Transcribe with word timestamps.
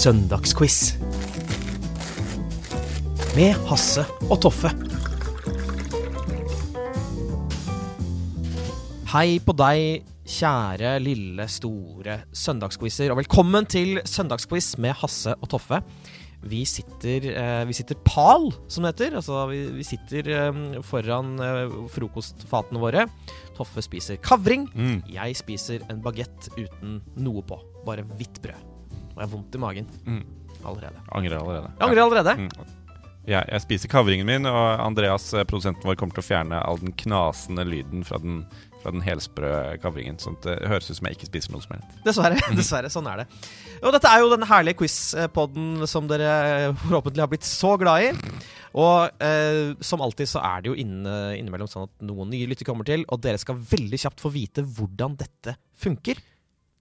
Søndagsquiz. 0.00 0.94
Med 3.36 3.50
Hasse 3.68 4.00
og 4.30 4.38
Toffe. 4.40 4.70
Hei 9.10 9.34
på 9.44 9.52
deg, 9.60 10.06
kjære, 10.24 10.94
lille, 11.04 11.44
store 11.52 12.16
søndagsquizer, 12.32 13.12
og 13.12 13.20
velkommen 13.20 13.68
til 13.68 14.00
Søndagsquiz 14.08 14.70
med 14.80 14.96
Hasse 15.02 15.36
og 15.36 15.52
Toffe. 15.52 15.82
Vi 16.48 16.62
sitter, 16.64 17.28
eh, 17.34 17.66
vi 17.68 17.76
sitter 17.76 18.00
pal, 18.00 18.48
som 18.72 18.88
det 18.88 18.94
heter. 18.94 19.20
Altså, 19.20 19.44
vi, 19.52 19.66
vi 19.82 19.84
sitter 19.84 20.32
eh, 20.32 20.80
foran 20.80 21.36
eh, 21.44 21.76
frokostfatene 21.92 22.80
våre. 22.80 23.04
Toffe 23.60 23.84
spiser 23.84 24.16
kavring. 24.24 24.64
Jeg 25.12 25.36
spiser 25.44 25.84
en 25.92 26.00
bagett 26.00 26.48
uten 26.56 27.02
noe 27.20 27.44
på. 27.44 27.60
Bare 27.84 28.08
hvitt 28.16 28.40
brød. 28.40 28.69
Jeg 29.20 29.26
har 29.28 29.32
vondt 29.36 29.54
i 29.56 29.60
magen 29.60 29.88
Mm. 30.08 30.22
allerede. 30.64 31.00
Angrer 31.12 31.36
allerede. 31.40 31.70
Jeg 31.76 31.86
angrer 31.88 32.02
allerede. 32.06 32.36
Mm. 32.40 32.76
Jeg, 33.28 33.44
jeg 33.52 33.60
spiser 33.62 33.88
kavringen 33.92 34.26
min, 34.26 34.46
og 34.48 34.80
Andreas, 34.80 35.28
eh, 35.36 35.44
produsenten 35.44 35.84
vår, 35.84 35.94
kommer 36.00 36.16
til 36.16 36.24
å 36.24 36.26
fjerne 36.26 36.60
all 36.64 36.78
den 36.80 36.94
knasende 36.96 37.66
lyden 37.68 38.02
fra 38.08 38.16
den, 38.18 38.40
fra 38.82 38.90
den 38.94 39.02
helsprø 39.04 39.50
kavringen. 39.82 40.16
Sånn 40.18 40.38
at 40.40 40.48
det 40.48 40.54
høres 40.72 40.88
ut 40.90 40.96
som 40.96 41.06
jeg 41.10 41.18
ikke 41.18 41.28
spiser 41.28 41.52
noe 41.52 41.60
som 41.62 41.76
helst. 41.76 41.98
Dessverre. 42.06 42.40
dessverre, 42.58 42.90
Sånn 42.90 43.06
er 43.12 43.22
det. 43.22 43.26
Og 43.84 43.92
dette 43.94 44.08
er 44.08 44.24
jo 44.24 44.32
den 44.32 44.48
herlige 44.48 44.80
quiz-podden 44.80 45.84
som 45.88 46.08
dere 46.10 46.72
forhåpentlig 46.80 47.22
har 47.22 47.30
blitt 47.30 47.46
så 47.48 47.76
glad 47.80 48.08
i. 48.08 48.10
Og 48.80 49.22
eh, 49.22 49.76
som 49.84 50.00
alltid 50.04 50.28
så 50.30 50.40
er 50.46 50.64
det 50.64 50.72
jo 50.72 50.80
inne, 50.80 51.14
innimellom 51.36 51.68
sånn 51.70 51.88
at 51.90 52.04
noen 52.06 52.32
nye 52.32 52.48
lytter 52.50 52.66
kommer 52.68 52.88
til, 52.88 53.04
og 53.08 53.20
dere 53.24 53.38
skal 53.40 53.60
veldig 53.60 54.00
kjapt 54.00 54.20
få 54.24 54.32
vite 54.32 54.64
hvordan 54.64 55.16
dette 55.20 55.56
funker. 55.80 56.20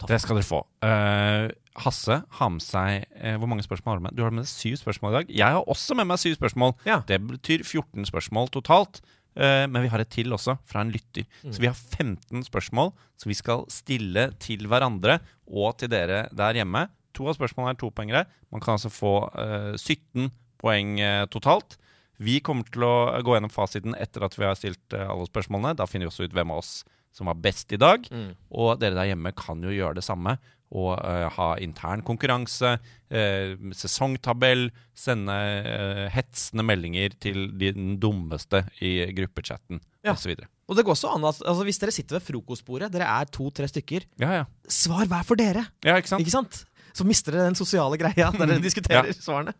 Det 0.08 0.20
skal 0.24 0.38
dere 0.40 0.48
få. 0.48 0.64
Eh, 0.88 1.50
Hasse 1.80 2.20
har 2.40 2.50
med 2.52 2.64
seg 2.64 3.06
eh, 3.16 3.38
Hvor 3.40 3.50
mange 3.50 3.64
spørsmål 3.66 3.94
har 3.94 4.00
du 4.00 4.06
med? 4.08 4.18
Du 4.18 4.26
har 4.26 4.34
med 4.34 4.44
deg 4.44 4.52
syv 4.52 4.80
spørsmål 4.82 5.14
i 5.14 5.18
dag. 5.20 5.32
Jeg 5.42 5.56
har 5.56 5.72
også 5.72 5.96
med 5.98 6.10
meg 6.10 6.20
syv 6.22 6.36
spørsmål. 6.40 6.76
Ja. 6.88 7.00
Det 7.08 7.20
betyr 7.24 7.64
14 7.64 8.10
spørsmål 8.10 8.52
totalt. 8.54 9.02
Eh, 9.40 9.66
men 9.70 9.86
vi 9.86 9.92
har 9.92 10.02
et 10.04 10.12
til 10.12 10.34
også, 10.36 10.58
fra 10.68 10.84
en 10.84 10.92
lytter. 10.94 11.28
Mm. 11.44 11.54
Så 11.54 11.64
vi 11.64 11.70
har 11.70 11.78
15 11.78 12.44
spørsmål 12.50 12.92
som 13.20 13.32
vi 13.32 13.38
skal 13.38 13.66
stille 13.72 14.30
til 14.44 14.68
hverandre 14.68 15.20
og 15.48 15.78
til 15.80 15.92
dere 15.92 16.26
der 16.36 16.60
hjemme. 16.60 16.88
To 17.18 17.30
av 17.30 17.38
spørsmålene 17.38 17.76
er 17.76 17.80
topoengere. 17.80 18.26
Man 18.52 18.64
kan 18.64 18.78
altså 18.78 18.92
få 18.92 19.14
eh, 19.40 19.76
17 19.78 20.30
poeng 20.60 21.00
eh, 21.00 21.26
totalt. 21.32 21.80
Vi 22.20 22.42
kommer 22.44 22.68
til 22.68 22.84
å 22.84 22.96
gå 23.24 23.36
gjennom 23.36 23.54
fasiten 23.54 23.96
etter 23.96 24.26
at 24.28 24.36
vi 24.36 24.48
har 24.48 24.58
stilt 24.60 24.96
eh, 24.96 25.08
alle 25.08 25.28
spørsmålene. 25.30 25.78
Da 25.80 25.88
finner 25.88 26.08
vi 26.08 26.14
også 26.14 26.28
ut 26.28 26.36
hvem 26.36 26.52
av 26.52 26.64
oss 26.64 26.74
som 27.16 27.28
var 27.28 27.36
best 27.42 27.72
i 27.74 27.78
dag. 27.82 28.06
Mm. 28.12 28.32
Og 28.52 28.80
dere 28.80 28.96
der 28.96 29.10
hjemme 29.12 29.32
kan 29.36 29.62
jo 29.66 29.70
gjøre 29.74 29.96
det 30.00 30.04
samme. 30.06 30.38
Og 30.70 30.92
uh, 31.02 31.26
ha 31.34 31.56
intern 31.58 32.04
konkurranse, 32.06 32.76
uh, 32.78 33.72
sesongtabell, 33.74 34.68
sende 34.94 35.34
uh, 35.34 36.04
hetsende 36.14 36.62
meldinger 36.68 37.16
til 37.20 37.48
de- 37.58 37.72
den 37.74 37.96
dummeste 38.00 38.62
i 38.86 39.08
gruppechatten 39.18 39.82
Ja. 40.06 40.14
osv. 40.14 40.36
Og 40.70 40.78
det 40.78 40.86
går 40.86 40.94
også 40.94 41.10
an 41.16 41.26
at 41.26 41.42
altså, 41.42 41.64
hvis 41.66 41.80
dere 41.82 41.92
sitter 41.92 42.20
ved 42.20 42.28
frokostbordet, 42.28 42.92
dere 42.94 43.08
er 43.10 43.26
to-tre 43.34 43.66
stykker, 43.68 44.06
Ja, 44.22 44.30
ja. 44.32 44.44
svar 44.70 45.08
hver 45.10 45.26
for 45.26 45.36
dere. 45.42 45.66
ja, 45.84 45.96
ikke 45.98 46.08
sant? 46.14 46.22
Ikke 46.22 46.38
sant? 46.38 46.66
Så 46.94 47.04
mister 47.06 47.32
dere 47.34 47.48
den 47.50 47.56
sosiale 47.58 47.98
greia 47.98 48.30
der 48.38 48.46
dere 48.46 48.62
diskuterer 48.62 49.10
Ja. 49.10 49.18
svarene. 49.18 49.54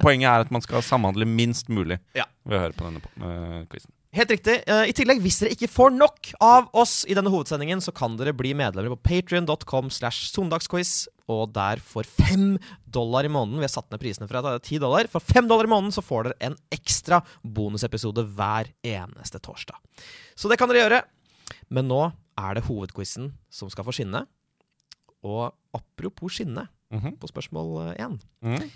Poenget 0.00 0.28
er 0.30 0.44
at 0.46 0.50
man 0.54 0.62
skal 0.64 0.82
samhandle 0.86 1.26
minst 1.26 1.68
mulig 1.68 1.98
Ja. 2.14 2.24
ved 2.46 2.58
å 2.58 2.62
høre 2.62 2.76
på 2.78 2.86
denne 2.86 3.66
quizen. 3.70 3.90
Helt 4.14 4.30
riktig. 4.30 4.60
Eh, 4.70 4.84
I 4.90 4.94
tillegg, 4.94 5.18
hvis 5.24 5.40
dere 5.42 5.54
ikke 5.56 5.66
får 5.72 5.90
nok 5.96 6.28
av 6.44 6.68
oss 6.78 7.00
i 7.10 7.16
denne 7.18 7.32
hovedsendingen, 7.32 7.80
så 7.82 7.90
kan 7.94 8.14
dere 8.18 8.34
bli 8.36 8.52
medlemmer 8.54 8.92
på 8.94 9.00
patrion.com 9.10 9.88
slash 9.90 10.28
søndagsquiz, 10.30 11.08
og 11.26 11.50
der 11.56 11.80
for 11.82 12.06
fem 12.06 12.58
dollar 12.86 13.24
i 13.26 13.30
måneden 13.32 13.58
Vi 13.62 13.64
har 13.64 13.72
satt 13.72 13.88
ned 13.90 13.98
prisene 14.02 14.28
fra 14.30 14.42
ti 14.62 14.78
dollar. 14.78 15.08
For 15.10 15.24
fem 15.24 15.48
dollar 15.50 15.66
i 15.66 15.72
måneden 15.72 15.94
så 15.96 16.04
får 16.04 16.28
dere 16.28 16.50
en 16.50 16.56
ekstra 16.74 17.22
bonusepisode 17.42 18.22
hver 18.36 18.70
eneste 18.86 19.40
torsdag. 19.42 19.80
Så 20.36 20.50
det 20.52 20.60
kan 20.60 20.68
dere 20.70 20.84
gjøre. 20.84 21.02
Men 21.74 21.88
nå 21.90 22.02
er 22.38 22.54
det 22.58 22.66
hovedquizen 22.68 23.32
som 23.50 23.70
skal 23.72 23.86
få 23.88 23.94
skinne. 23.96 24.26
Og 25.24 25.50
apropos 25.74 26.38
skinne, 26.38 26.68
Mhm. 26.92 27.16
på 27.18 27.26
spørsmål 27.26 27.96
én. 27.98 28.20
Mm. 28.44 28.70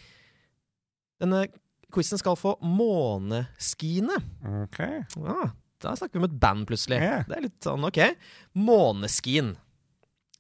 Denne 1.21 1.47
quizen 1.94 2.21
skal 2.21 2.37
få 2.38 2.56
måneskiene. 2.65 4.19
Ok. 4.65 4.81
Ah, 5.25 5.54
da 5.82 5.94
snakker 5.97 6.19
vi 6.19 6.25
om 6.25 6.28
et 6.28 6.41
band, 6.43 6.66
plutselig. 6.69 6.99
Yeah. 7.00 7.25
Det 7.28 7.38
er 7.38 7.47
litt 7.47 7.59
sånn, 7.65 7.87
ok. 7.88 8.00
Måneskin. 8.59 9.54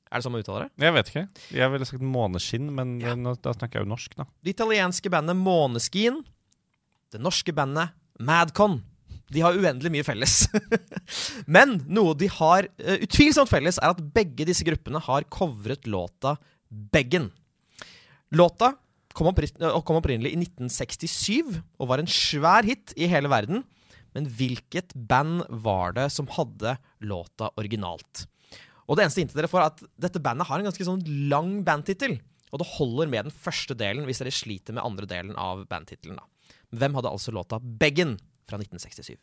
Er 0.08 0.18
det 0.18 0.24
sånn 0.24 0.32
man 0.34 0.42
uttaler 0.44 0.68
det? 0.68 0.84
Jeg 0.86 0.96
vet 0.96 1.10
ikke. 1.12 1.24
Jeg 1.60 1.72
ville 1.74 1.88
sagt 1.88 2.04
måneskinn, 2.04 2.68
men 2.74 2.98
Ja. 3.00 3.14
da 3.14 3.52
snakker 3.52 3.80
jeg 3.80 3.86
jo 3.86 3.92
norsk, 3.94 4.14
da. 4.16 4.24
Det 4.42 4.54
italienske 4.56 5.10
bandet 5.12 5.36
Måneskin. 5.36 6.22
Det 7.12 7.20
norske 7.20 7.52
bandet 7.52 7.92
Madcon. 8.20 8.82
De 9.30 9.42
har 9.44 9.52
uendelig 9.52 9.90
mye 9.92 10.04
felles. 10.06 10.48
Men 11.46 11.82
noe 11.86 12.14
de 12.16 12.30
har 12.32 12.64
uh, 12.80 12.96
utvilsomt 13.04 13.50
felles, 13.50 13.76
er 13.76 13.92
at 13.92 14.00
begge 14.14 14.46
disse 14.48 14.64
gruppene 14.64 15.00
har 15.04 15.26
covret 15.32 15.86
låta 15.86 16.38
Beggen. 16.68 17.30
Låta 18.32 18.74
eh, 19.18 19.80
kom 19.84 19.98
opprinnelig 19.98 20.32
i 20.34 20.40
1967 20.40 21.58
og 21.78 21.90
var 21.90 22.02
en 22.02 22.10
svær 22.10 22.66
hit 22.68 22.94
i 22.96 23.10
hele 23.10 23.30
verden. 23.32 23.64
Men 24.16 24.28
hvilket 24.38 24.94
band 24.94 25.44
var 25.64 25.92
det 25.98 26.08
som 26.14 26.30
hadde 26.32 26.76
låta 27.04 27.50
originalt? 27.60 28.24
Og 28.88 28.96
det 28.96 29.04
eneste 29.04 29.20
hintet 29.20 29.36
dere 29.36 29.50
får, 29.50 29.60
er 29.62 29.74
at 29.74 29.82
dette 30.06 30.22
bandet 30.24 30.48
har 30.48 30.60
en 30.60 30.68
ganske 30.70 30.86
sånn 30.86 31.02
lang 31.28 31.58
bandtittel. 31.66 32.16
Og 32.48 32.62
det 32.62 32.70
holder 32.78 33.10
med 33.12 33.28
den 33.28 33.34
første 33.34 33.76
delen 33.76 34.08
hvis 34.08 34.22
dere 34.22 34.32
sliter 34.32 34.76
med 34.76 34.84
andre 34.86 35.08
delen 35.10 35.36
av 35.36 35.66
bandtittelen. 35.68 36.16
Hvem 36.72 36.96
hadde 36.96 37.12
altså 37.12 37.34
låta 37.36 37.60
Beggen 37.60 38.16
fra 38.48 38.60
1967? 38.60 39.18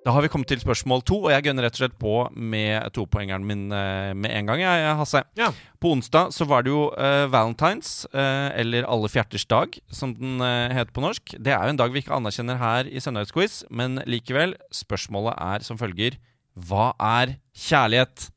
Da 0.00 0.14
har 0.16 0.24
vi 0.24 0.30
kommet 0.32 0.48
til 0.48 0.60
spørsmål 0.62 1.02
to, 1.04 1.18
og 1.26 1.32
jeg 1.34 1.44
gønner 1.44 1.66
rett 1.66 1.74
og 1.76 1.82
slett 1.82 1.96
på 2.00 2.14
med 2.32 2.86
topoengeren 2.96 3.44
min 3.44 3.66
eh, 3.68 4.14
med 4.16 4.32
en 4.32 4.46
gang, 4.48 4.62
jeg, 4.62 4.94
Hasse. 4.96 5.20
Ja. 5.36 5.50
På 5.76 5.92
onsdag 5.92 6.32
så 6.32 6.46
var 6.48 6.64
det 6.64 6.72
jo 6.72 6.86
uh, 6.94 7.26
Valentines, 7.28 8.06
uh, 8.14 8.48
eller 8.56 8.88
Alle 8.88 9.10
fjerters 9.12 9.44
dag, 9.44 9.76
som 9.92 10.14
den 10.16 10.40
uh, 10.40 10.72
heter 10.72 10.94
på 10.96 11.04
norsk. 11.04 11.34
Det 11.36 11.52
er 11.52 11.60
jo 11.60 11.74
en 11.74 11.80
dag 11.80 11.92
vi 11.92 12.00
ikke 12.00 12.16
anerkjenner 12.16 12.56
her 12.60 12.88
i 12.88 13.02
Søndagsquiz, 13.04 13.62
men 13.68 14.00
likevel, 14.08 14.56
spørsmålet 14.72 15.36
er 15.36 15.66
som 15.68 15.80
følger 15.80 16.16
Hva 16.56 16.94
er 16.96 17.36
kjærlighet? 17.52 18.30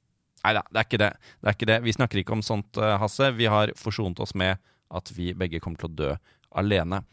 Nei 0.44 0.56
da, 0.58 0.66
det 0.68 0.82
er 0.82 0.90
ikke 0.90 1.00
det. 1.00 1.12
Det 1.40 1.48
er 1.48 1.58
ikke 1.58 1.70
det. 1.72 1.80
Vi 1.86 1.96
snakker 1.96 2.20
ikke 2.20 2.36
om 2.36 2.44
sånt, 2.44 2.76
Hasse. 2.76 3.32
Vi 3.40 3.48
har 3.48 3.72
forsont 3.80 4.20
oss 4.20 4.36
med 4.36 4.60
at 4.92 5.16
vi 5.16 5.32
begge 5.32 5.64
kommer 5.64 5.80
til 5.80 5.94
å 5.94 5.96
dø 5.96 6.12
alene. 6.60 7.06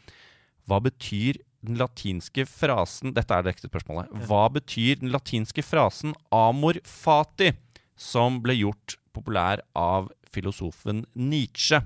Hva 0.67 0.81
betyr 0.83 1.39
den 1.61 1.77
latinske 1.77 2.45
frasen 2.49 3.13
Dette 3.15 3.35
er 3.35 3.45
det 3.45 3.55
ekte 3.55 3.69
spørsmålet. 3.69 4.11
Hva 4.27 4.47
betyr 4.53 5.01
den 5.01 5.11
latinske 5.13 5.63
frasen 5.65 6.15
'amor 6.31 6.81
fati', 6.87 7.53
som 7.95 8.41
ble 8.41 8.55
gjort 8.57 8.97
populær 9.13 9.61
av 9.77 10.09
filosofen 10.31 11.05
Nietzsche? 11.13 11.83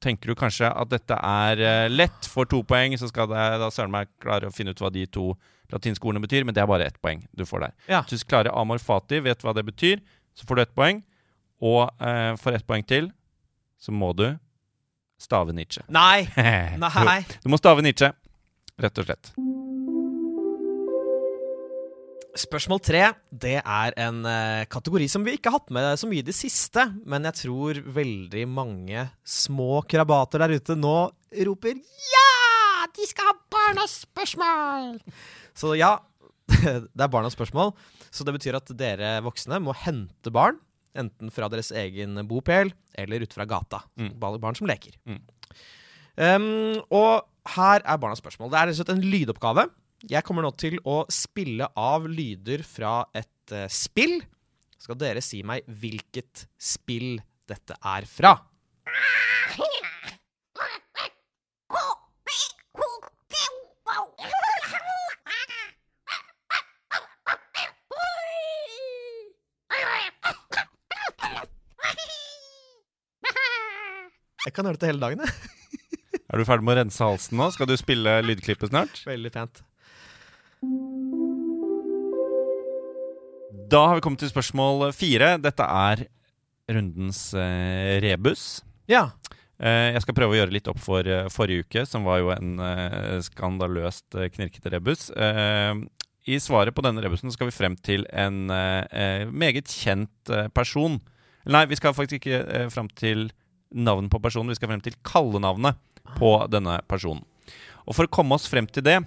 Tenker 0.00 0.28
du 0.28 0.34
kanskje 0.34 0.68
at 0.68 0.90
dette 0.90 1.16
er 1.16 1.60
eh, 1.62 1.88
lett. 1.88 2.26
For 2.28 2.44
to 2.44 2.62
poeng 2.62 2.96
så 2.98 3.08
skal 3.08 3.30
det 3.30 3.44
da 3.62 3.70
søren 3.72 3.94
meg 3.94 4.10
klare 4.20 4.50
å 4.50 4.52
finne 4.52 4.74
ut 4.74 4.80
hva 4.82 4.90
de 4.92 5.06
to 5.06 5.34
latinske 5.72 6.04
ordene 6.04 6.22
betyr, 6.22 6.44
men 6.44 6.54
det 6.54 6.62
er 6.62 6.68
bare 6.70 6.86
ett 6.86 7.00
poeng 7.02 7.24
du 7.32 7.46
får 7.46 7.60
der. 7.64 7.72
Ja. 7.88 8.02
Hvis 8.02 8.24
du 8.24 8.28
klarer 8.28 8.52
'amor 8.52 8.78
fati', 8.82 9.22
vet 9.22 9.42
hva 9.42 9.54
det 9.54 9.64
betyr, 9.64 10.02
så 10.34 10.46
får 10.46 10.56
du 10.56 10.62
ett 10.62 10.74
poeng. 10.74 11.02
Og 11.62 11.88
eh, 12.00 12.34
for 12.36 12.52
ett 12.52 12.66
poeng 12.66 12.84
til 12.84 13.12
så 13.78 13.92
må 13.92 14.12
du 14.16 14.38
stave 15.18 15.52
Nietzsche. 15.52 15.82
Nei! 15.88 16.28
Nei. 16.76 17.20
Du 17.42 17.48
må 17.48 17.56
stave 17.56 17.82
Nietzsche, 17.84 18.12
rett 18.82 19.00
og 19.00 19.08
slett. 19.08 19.32
Spørsmål 22.36 22.80
tre 22.84 23.02
det 23.32 23.56
er 23.62 23.94
en 23.96 24.18
eh, 24.28 24.66
kategori 24.68 25.06
som 25.08 25.24
vi 25.24 25.38
ikke 25.38 25.48
har 25.48 25.62
hatt 25.62 25.72
med 25.72 25.86
så 25.96 26.08
mye 26.08 26.20
i 26.20 26.26
det 26.26 26.36
siste. 26.36 26.84
Men 27.08 27.24
jeg 27.30 27.40
tror 27.46 27.80
veldig 27.96 28.44
mange 28.52 29.06
små 29.24 29.80
krabater 29.88 30.44
der 30.44 30.58
ute 30.60 30.76
nå 30.76 30.98
roper 31.48 31.80
ja 32.12 32.26
de 32.96 33.06
skal 33.08 33.28
ha 33.28 33.34
barnas 33.52 33.94
spørsmål! 34.04 35.00
Så 35.56 35.74
ja, 35.78 35.96
det 36.96 37.02
er 37.02 37.12
barnas 37.12 37.36
spørsmål. 37.36 37.72
Så 38.12 38.24
det 38.24 38.36
betyr 38.36 38.58
at 38.58 38.70
dere 38.78 39.16
voksne 39.24 39.58
må 39.62 39.74
hente 39.76 40.32
barn. 40.32 40.60
Enten 40.96 41.32
fra 41.34 41.48
deres 41.52 41.72
egen 41.76 42.16
bopel 42.28 42.70
eller 42.96 43.24
ut 43.26 43.34
fra 43.36 43.44
gata. 43.48 43.82
Mm. 44.00 44.14
Barn 44.20 44.38
barn 44.40 44.56
som 44.56 44.68
leker. 44.68 44.96
Mm. 45.04 45.18
Um, 46.16 46.46
og 46.88 47.26
her 47.54 47.82
er 47.84 48.00
barnas 48.00 48.22
spørsmål. 48.22 48.50
Det 48.52 48.58
er 48.58 48.68
rett 48.68 48.76
og 48.76 48.80
slett 48.80 48.94
en 48.96 49.04
lydoppgave. 49.06 49.66
Jeg 50.10 50.24
kommer 50.26 50.44
nå 50.44 50.52
til 50.60 50.76
å 50.84 51.02
spille 51.12 51.68
av 51.78 52.06
lyder 52.10 52.64
fra 52.66 52.98
et 53.16 53.54
uh, 53.54 53.64
spill. 53.72 54.18
Skal 54.76 54.98
dere 55.00 55.22
si 55.24 55.40
meg 55.46 55.64
hvilket 55.66 56.46
spill 56.60 57.16
dette 57.48 57.78
er 57.80 58.06
fra? 58.10 58.36
Jeg 74.46 74.54
kan 74.54 74.68
høre 74.68 74.78
det 74.78 74.86
hele 74.86 75.02
dagen, 75.02 75.24
jeg. 75.26 75.55
Er 76.26 76.40
du 76.40 76.46
ferdig 76.46 76.66
med 76.66 76.74
å 76.74 76.80
rense 76.80 77.06
halsen 77.06 77.38
nå? 77.38 77.46
Skal 77.54 77.68
du 77.70 77.76
spille 77.78 78.18
lydklippet 78.26 78.72
snart? 78.72 78.98
Veldig 79.06 79.30
pent. 79.34 79.62
Da 83.70 83.82
har 83.86 83.98
vi 83.98 84.02
kommet 84.02 84.22
til 84.22 84.32
spørsmål 84.32 84.88
fire. 84.94 85.36
Dette 85.42 85.66
er 85.66 86.06
rundens 86.70 87.28
eh, 87.38 87.96
rebus. 88.02 88.64
Ja. 88.90 89.08
Eh, 89.62 89.92
jeg 89.94 90.02
skal 90.02 90.18
prøve 90.18 90.34
å 90.34 90.40
gjøre 90.40 90.54
litt 90.54 90.70
opp 90.70 90.82
for 90.82 91.06
eh, 91.06 91.30
forrige 91.32 91.66
uke, 91.66 91.86
som 91.86 92.06
var 92.06 92.20
jo 92.22 92.32
en 92.34 92.58
eh, 92.62 93.16
skandaløst 93.26 94.18
eh, 94.18 94.30
knirkete 94.34 94.74
rebus. 94.74 95.08
Eh, 95.14 95.78
I 96.26 96.40
svaret 96.42 96.74
på 96.74 96.82
denne 96.82 97.06
rebusen 97.06 97.30
skal 97.34 97.52
vi 97.52 97.54
frem 97.54 97.78
til 97.86 98.02
en 98.10 98.50
meget 99.30 99.70
kjent 99.70 100.34
person. 100.58 100.98
Nei, 101.46 101.62
vi 101.70 101.78
skal 101.78 101.94
faktisk 101.94 102.18
ikke 102.18 102.66
frem 102.74 102.90
til 102.98 103.28
navn 103.70 104.10
på 104.10 104.18
personen, 104.22 104.50
vi 104.50 104.58
skal 104.58 104.72
frem 104.72 104.82
til 104.82 104.98
kallenavnet 105.06 105.78
på 106.16 106.32
denne 106.52 106.78
personen. 106.88 107.24
Og 107.86 107.94
for 107.94 108.06
å 108.06 108.12
komme 108.12 108.34
oss 108.36 108.48
frem 108.50 108.66
til 108.66 108.84
det, 108.86 108.98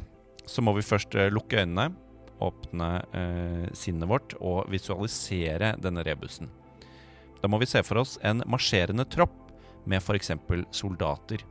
så 0.50 0.64
må 0.66 0.74
vi 0.78 0.86
først 0.86 1.16
eh, 1.20 1.32
lukke 1.34 1.62
øynene, 1.62 1.92
åpne 2.40 2.90
eh, 3.12 3.68
sinnet 3.76 4.08
vårt 4.10 4.36
og 4.40 4.70
visualisere 4.72 5.74
denne 5.84 6.06
rebusen. 6.08 6.50
Da 7.40 7.52
må 7.52 7.60
vi 7.60 7.68
se 7.70 7.84
for 7.88 8.02
oss 8.02 8.18
en 8.26 8.44
marsjerende 8.48 9.06
tropp 9.12 9.36
med 9.90 10.02
f.eks. 10.02 10.34
soldater. 10.76 11.44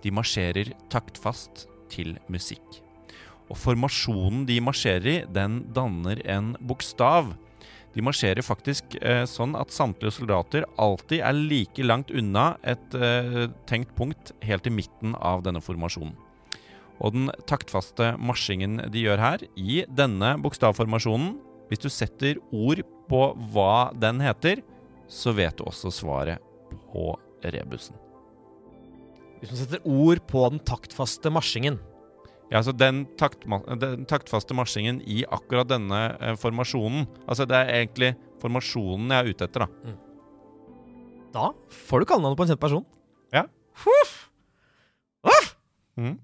De 0.00 0.12
marsjerer 0.12 0.72
taktfast 0.92 1.66
til 1.92 2.16
musikk. 2.32 2.80
Og 3.50 3.58
formasjonen 3.58 4.44
de 4.48 4.60
marsjerer 4.62 5.08
i, 5.10 5.16
den 5.28 5.64
danner 5.74 6.20
en 6.28 6.54
bokstav. 6.60 7.32
De 7.90 8.02
marsjerer 8.06 8.44
faktisk 8.46 8.94
eh, 9.02 9.24
sånn 9.26 9.56
at 9.58 9.74
samtlige 9.74 10.14
soldater 10.14 10.66
alltid 10.78 11.24
er 11.26 11.34
like 11.34 11.82
langt 11.82 12.12
unna 12.14 12.52
et 12.62 12.94
eh, 12.94 13.48
tenkt 13.66 13.96
punkt 13.98 14.30
helt 14.46 14.68
i 14.70 14.74
midten 14.74 15.16
av 15.18 15.42
denne 15.46 15.62
formasjonen. 15.64 16.14
Og 17.00 17.16
den 17.16 17.30
taktfaste 17.48 18.12
marsjingen 18.20 18.78
de 18.92 19.06
gjør 19.06 19.22
her, 19.22 19.44
i 19.56 19.82
denne 19.88 20.36
bokstavformasjonen 20.42 21.38
Hvis 21.70 21.84
du 21.84 21.88
setter 21.88 22.38
ord 22.50 22.82
på 23.08 23.20
hva 23.54 23.90
den 23.94 24.18
heter, 24.20 24.58
så 25.06 25.30
vet 25.34 25.54
du 25.58 25.64
også 25.70 25.92
svaret 25.94 26.42
på 26.90 27.12
rebusen. 27.46 27.94
Hvis 29.38 29.52
man 29.52 29.60
setter 29.60 29.86
ord 29.86 30.20
på 30.28 30.42
den 30.50 30.58
taktfaste 30.66 31.30
marsjingen 31.32 31.78
Ja, 32.50 32.58
altså 32.58 32.72
den, 32.74 33.04
takt, 33.18 33.44
den 33.80 34.06
taktfaste 34.10 34.54
marsjingen 34.58 35.00
i 35.06 35.20
akkurat 35.30 35.68
denne 35.70 36.00
eh, 36.18 36.34
formasjonen 36.40 37.04
Altså 37.28 37.46
det 37.46 37.54
er 37.60 37.68
egentlig 37.84 38.08
formasjonen 38.42 39.12
jeg 39.14 39.20
er 39.22 39.30
ute 39.30 39.46
etter, 39.46 39.66
da. 39.66 39.94
Da 41.30 41.44
får 41.86 42.02
du 42.02 42.08
kallenavnet 42.10 42.36
på 42.40 42.42
en 42.46 42.50
kjent 42.50 42.60
person. 42.64 42.84
Ja. 43.32 43.44
Huff. 43.84 44.14
Huff. 45.28 45.52
Mm. 46.00 46.16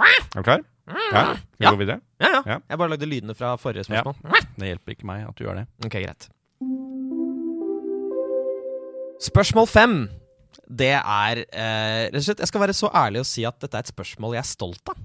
Er 0.00 0.38
du 0.38 0.42
klar? 0.46 0.62
Ja, 0.90 1.24
vi 1.58 1.64
Ja. 1.66 1.70
går 1.74 1.78
videre. 1.82 2.00
Ja, 2.20 2.28
ja, 2.38 2.42
Ja. 2.46 2.58
Jeg 2.70 2.78
bare 2.80 2.88
lagde 2.94 3.06
lydene 3.10 3.34
fra 3.36 3.52
forrige 3.60 3.84
Ja. 3.84 4.00
spørsmål. 4.02 4.16
Det 4.56 4.66
hjelper 4.70 4.94
ikke 4.96 5.04
meg 5.06 5.28
at 5.28 5.36
du 5.36 5.44
gjør 5.44 5.60
det. 5.60 5.66
Ok, 5.84 5.92
greit. 6.00 6.30
Spørsmål 9.20 9.68
fem. 9.68 9.94
Det 10.70 10.92
er 10.96 11.44
eh, 11.52 12.08
Rett 12.10 12.16
og 12.16 12.24
slett, 12.24 12.38
Jeg 12.40 12.48
skal 12.48 12.60
være 12.64 12.74
så 12.76 12.88
ærlig 12.94 13.20
å 13.20 13.26
si 13.28 13.44
at 13.44 13.58
dette 13.60 13.76
er 13.76 13.84
et 13.84 13.92
spørsmål 13.92 14.36
jeg 14.38 14.44
er 14.44 14.48
stolt 14.48 14.88
av. 14.92 14.96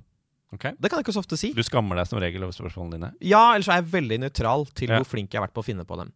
Ok? 0.54 0.62
Det 0.80 0.90
kan 0.90 1.00
jeg 1.00 1.06
ikke 1.08 1.14
så 1.16 1.24
ofte 1.24 1.38
si. 1.40 1.50
Du 1.54 1.64
skammer 1.66 1.96
deg 1.98 2.08
som 2.08 2.20
regel 2.22 2.44
over 2.46 2.54
spørsmålene 2.54 2.98
dine. 3.00 3.10
Ja, 3.22 3.54
ellers 3.56 3.68
er 3.72 3.82
jeg 3.82 3.92
veldig 3.92 4.20
nøytral 4.22 4.68
til 4.78 4.90
Ja. 4.90 5.00
hvor 5.02 5.06
flink 5.06 5.32
jeg 5.34 5.40
har 5.42 5.48
vært 5.48 5.56
på 5.58 5.64
å 5.64 5.66
finne 5.66 5.86
på 5.86 5.98
dem. 5.98 6.14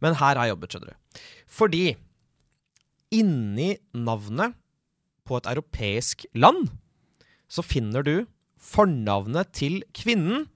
Men 0.00 0.14
her 0.14 0.36
har 0.36 0.46
jeg 0.46 0.54
jobbet, 0.56 0.70
skjønner 0.70 0.92
du. 0.94 1.20
Fordi 1.46 1.96
inni 3.12 3.76
navnet 3.96 4.54
på 5.28 5.36
et 5.40 5.48
europeisk 5.50 6.26
land 6.34 6.70
så 7.48 7.64
finner 7.64 8.02
du 8.04 8.26
fornavnet 8.58 9.52
til 9.56 9.82
kvinnen 9.96 10.48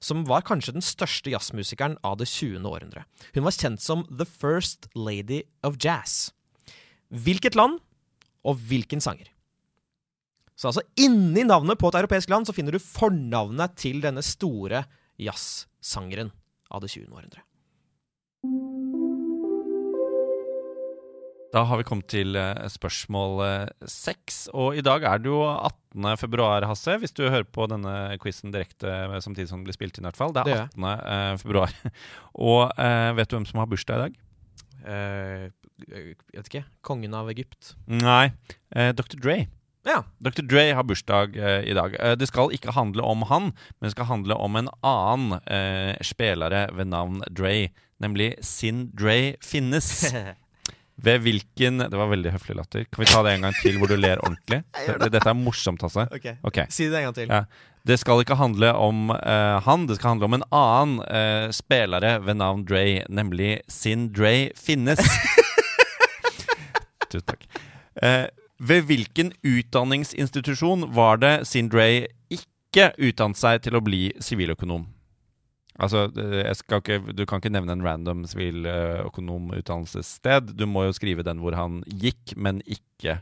som 0.00 0.24
var 0.24 0.40
kanskje 0.48 0.72
den 0.72 0.82
største 0.84 1.30
jazzmusikeren 1.34 1.98
av 2.02 2.16
det 2.22 2.26
20. 2.30 2.64
århundre. 2.64 3.04
Hun 3.34 3.44
var 3.44 3.52
kjent 3.52 3.82
som 3.84 4.06
The 4.08 4.24
First 4.24 4.88
Lady 4.96 5.42
of 5.62 5.76
Jazz. 5.82 6.30
Hvilket 7.12 7.54
land, 7.58 7.80
og 8.46 8.56
hvilken 8.70 9.02
sanger? 9.04 9.28
Så 10.60 10.68
altså 10.68 10.82
inni 11.00 11.46
navnet 11.48 11.80
på 11.80 11.88
et 11.88 11.96
europeisk 12.02 12.28
land 12.28 12.44
så 12.44 12.52
finner 12.52 12.76
du 12.76 12.82
fornavnet 12.84 13.78
til 13.80 14.02
denne 14.04 14.20
store 14.24 14.82
jazzsangeren 15.20 16.34
av 16.68 16.82
det 16.84 16.90
20. 16.92 17.06
århundre. 17.08 17.40
Da 21.50 21.62
har 21.66 21.80
vi 21.80 21.86
kommet 21.88 22.06
til 22.12 22.36
eh, 22.38 22.66
spørsmål 22.70 23.40
eh, 23.42 23.86
seks. 23.90 24.44
Og 24.54 24.76
i 24.78 24.84
dag 24.86 25.02
er 25.08 25.22
det 25.22 25.32
jo 25.32 25.40
18. 25.48 26.12
februar, 26.20 26.62
Hasse. 26.68 26.94
Hvis 27.02 27.16
du 27.16 27.24
hører 27.24 27.48
på 27.48 27.66
denne 27.72 27.94
quizen 28.22 28.52
direkte 28.54 28.86
eh, 28.86 29.16
samtidig 29.24 29.48
som 29.50 29.62
den 29.62 29.66
blir 29.66 29.74
spilt 29.74 29.98
inn, 29.98 30.04
i 30.04 30.10
hvert 30.10 30.20
fall. 30.20 30.34
Det 30.36 30.44
er 30.44 30.68
18. 30.68 30.86
eh, 30.92 31.30
februar. 31.40 31.74
Og 32.52 32.68
vet 33.16 33.32
du 33.32 33.38
hvem 33.38 33.48
som 33.48 33.62
har 33.64 33.70
bursdag 33.72 33.96
i 33.96 34.04
dag? 34.04 34.20
Jeg 35.90 36.14
vet 36.36 36.52
ikke. 36.52 36.62
Kongen 36.86 37.16
av 37.16 37.32
Egypt. 37.32 37.72
Nei. 37.88 38.28
Dr. 38.70 39.16
Dre. 39.16 39.38
Ja. 39.88 40.02
Dr. 40.18 40.44
Dre 40.44 40.66
har 40.76 40.84
bursdag 40.84 41.36
eh, 41.36 41.70
i 41.70 41.76
dag. 41.76 41.96
Eh, 42.00 42.16
det 42.20 42.28
skal 42.28 42.52
ikke 42.52 42.74
handle 42.76 43.04
om 43.06 43.24
han, 43.30 43.52
men 43.78 43.88
det 43.88 43.94
skal 43.94 44.10
handle 44.10 44.36
om 44.36 44.58
en 44.60 44.68
annen 44.84 45.40
eh, 45.46 45.96
spillere 46.04 46.66
ved 46.76 46.90
navn 46.92 47.22
Dre, 47.30 47.70
nemlig 48.02 48.34
Sin 48.44 48.90
Dre 48.96 49.36
Finnes. 49.44 50.10
Ved 51.00 51.22
hvilken 51.24 51.80
Det 51.88 51.96
var 51.96 52.10
veldig 52.10 52.34
høflig 52.34 52.58
latter. 52.58 52.82
Kan 52.84 53.00
vi 53.00 53.06
ta 53.08 53.22
det 53.24 53.30
en 53.32 53.46
gang 53.46 53.54
til 53.56 53.78
hvor 53.80 53.88
du 53.88 53.94
ler 53.96 54.20
ordentlig? 54.20 54.58
gjør 54.84 54.98
det. 55.00 55.08
Dette 55.14 55.30
er 55.32 55.38
morsomt, 55.38 55.80
altså. 55.86 56.04
ok. 56.12 56.26
okay. 56.44 56.68
Si 56.68 56.90
det 56.92 56.98
en 56.98 57.06
gang 57.08 57.16
til. 57.16 57.32
Ja. 57.32 57.70
Det 57.88 57.96
skal 58.02 58.20
ikke 58.20 58.36
handle 58.36 58.74
om 58.76 59.08
han, 59.08 59.86
det 59.88 59.96
skal 59.96 60.10
handle 60.10 60.28
om 60.28 60.36
en 60.36 60.44
annen 60.52 60.98
uh, 61.00 61.48
spillere 61.56 62.18
ved 62.20 62.36
navn 62.36 62.66
Dre, 62.68 63.06
nemlig 63.08 63.62
Sin 63.72 64.10
Dre 64.12 64.50
Finnes. 64.60 65.00
Tusen 67.10 67.26
takk. 67.32 67.48
Eh, 68.02 68.26
ved 68.60 68.84
hvilken 68.90 69.32
utdanningsinstitusjon 69.46 70.90
var 70.94 71.16
det 71.22 71.34
Sin 71.48 71.68
Dre 71.72 71.86
ikke 72.30 72.90
utdannet 73.00 73.36
seg 73.40 73.62
til 73.64 73.74
å 73.78 73.82
bli 73.84 74.10
siviløkonom? 74.22 74.84
Altså, 75.80 75.98
eh, 76.20 76.52
ikke, 76.52 76.98
Du 77.16 77.24
kan 77.26 77.38
ikke 77.40 77.50
nevne 77.52 77.72
en 77.72 77.82
random 77.84 78.26
siviløkonomutdannelsessted. 78.28 80.42
Du 80.56 80.66
må 80.68 80.84
jo 80.84 80.92
skrive 80.92 81.22
den 81.24 81.38
hvor 81.40 81.54
han 81.56 81.82
gikk, 81.88 82.36
men 82.36 82.60
ikke 82.68 83.20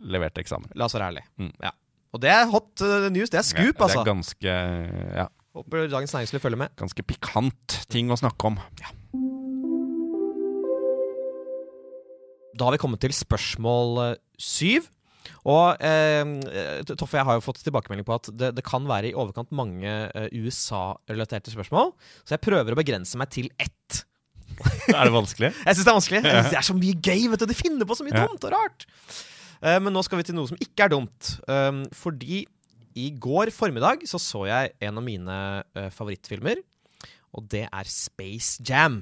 leverte 0.00 0.40
eksamen. 0.40 0.70
La 0.74 0.84
oss 0.88 0.94
være 0.96 1.06
ærlige. 1.12 1.24
Mm. 1.36 1.52
Ja. 1.60 1.70
Og 2.14 2.20
det 2.24 2.30
er 2.32 2.46
hot 2.50 2.80
eh, 2.80 3.10
news. 3.12 3.30
Det 3.30 3.38
er 3.38 3.42
scoop, 3.46 3.76
Ja, 3.76 3.82
altså. 3.84 4.00
Det 4.00 4.00
er 4.00 4.04
ganske, 4.14 4.50
ja, 5.20 5.26
Håper 5.50 5.88
Dagens 5.90 6.12
Næringsliv 6.14 6.40
følger 6.40 6.58
med. 6.62 6.68
ganske 6.78 7.02
pikant 7.02 7.68
ting 7.90 8.10
å 8.10 8.16
snakke 8.16 8.44
om. 8.46 8.58
Da 12.56 12.66
har 12.66 12.74
vi 12.74 12.80
kommet 12.82 13.02
til 13.02 13.14
spørsmål 13.14 14.00
eh, 14.04 14.16
syv. 14.40 14.88
Og 15.48 15.80
eh, 15.84 16.84
Toffe 16.90 17.18
jeg 17.18 17.26
har 17.28 17.38
jo 17.38 17.44
fått 17.44 17.60
tilbakemelding 17.64 18.06
på 18.08 18.16
at 18.16 18.30
det, 18.34 18.52
det 18.58 18.64
kan 18.66 18.86
være 18.88 19.10
i 19.10 19.16
overkant 19.16 19.52
mange 19.56 19.88
eh, 19.88 20.28
USA-relaterte 20.36 21.52
spørsmål. 21.52 21.92
Så 22.24 22.34
jeg 22.36 22.44
prøver 22.44 22.74
å 22.74 22.78
begrense 22.78 23.20
meg 23.20 23.30
til 23.32 23.50
ett. 23.60 24.02
Er 24.92 25.06
det 25.06 25.14
vanskelig? 25.14 25.52
Jeg 25.54 25.76
syns 25.76 25.84
det 25.86 25.92
er 25.92 25.98
vanskelig. 26.00 26.22
Ja. 26.26 26.40
Det 26.50 26.58
er 26.60 26.66
så 26.66 26.76
mye 26.76 26.96
gøy. 26.98 27.26
vet 27.32 27.42
du 27.42 27.46
De 27.48 27.56
finner 27.58 27.88
på 27.88 27.96
så 27.96 28.06
mye 28.06 28.16
Ja. 28.16 28.26
dumt 28.26 28.48
og 28.48 28.56
rart. 28.56 28.88
Eh, 29.60 29.78
men 29.80 29.94
nå 29.94 30.02
skal 30.04 30.20
vi 30.20 30.26
til 30.28 30.36
noe 30.36 30.50
som 30.50 30.58
ikke 30.60 30.88
er 30.88 30.92
dumt. 30.96 31.36
Um, 31.46 31.84
fordi 31.96 32.42
i 32.98 33.06
går 33.22 33.52
formiddag 33.54 34.02
så 34.10 34.18
så 34.18 34.42
jeg 34.48 34.72
en 34.82 34.98
av 34.98 35.04
mine 35.06 35.36
uh, 35.62 35.88
favorittfilmer. 35.94 36.58
Og 37.38 37.46
det 37.52 37.68
er 37.70 37.86
Space 37.88 38.58
Jam. 38.66 39.00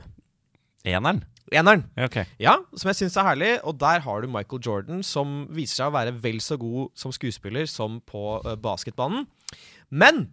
Eneren? 0.87 1.23
Eneren. 1.53 1.85
Okay. 1.97 2.27
Ja, 2.43 2.57
som 2.77 2.91
jeg 2.93 2.99
syns 3.03 3.17
er 3.17 3.29
herlig. 3.31 3.53
Og 3.65 3.79
der 3.81 4.01
har 4.05 4.21
du 4.25 4.29
Michael 4.29 4.61
Jordan, 4.65 5.03
som 5.03 5.47
viser 5.55 5.83
seg 5.85 5.93
å 5.93 5.97
være 5.99 6.17
vel 6.23 6.41
så 6.45 6.59
god 6.61 6.91
som 6.99 7.15
skuespiller 7.15 7.67
som 7.71 8.01
på 8.05 8.41
uh, 8.45 8.55
basketbanen. 8.61 9.27
Men 9.89 10.27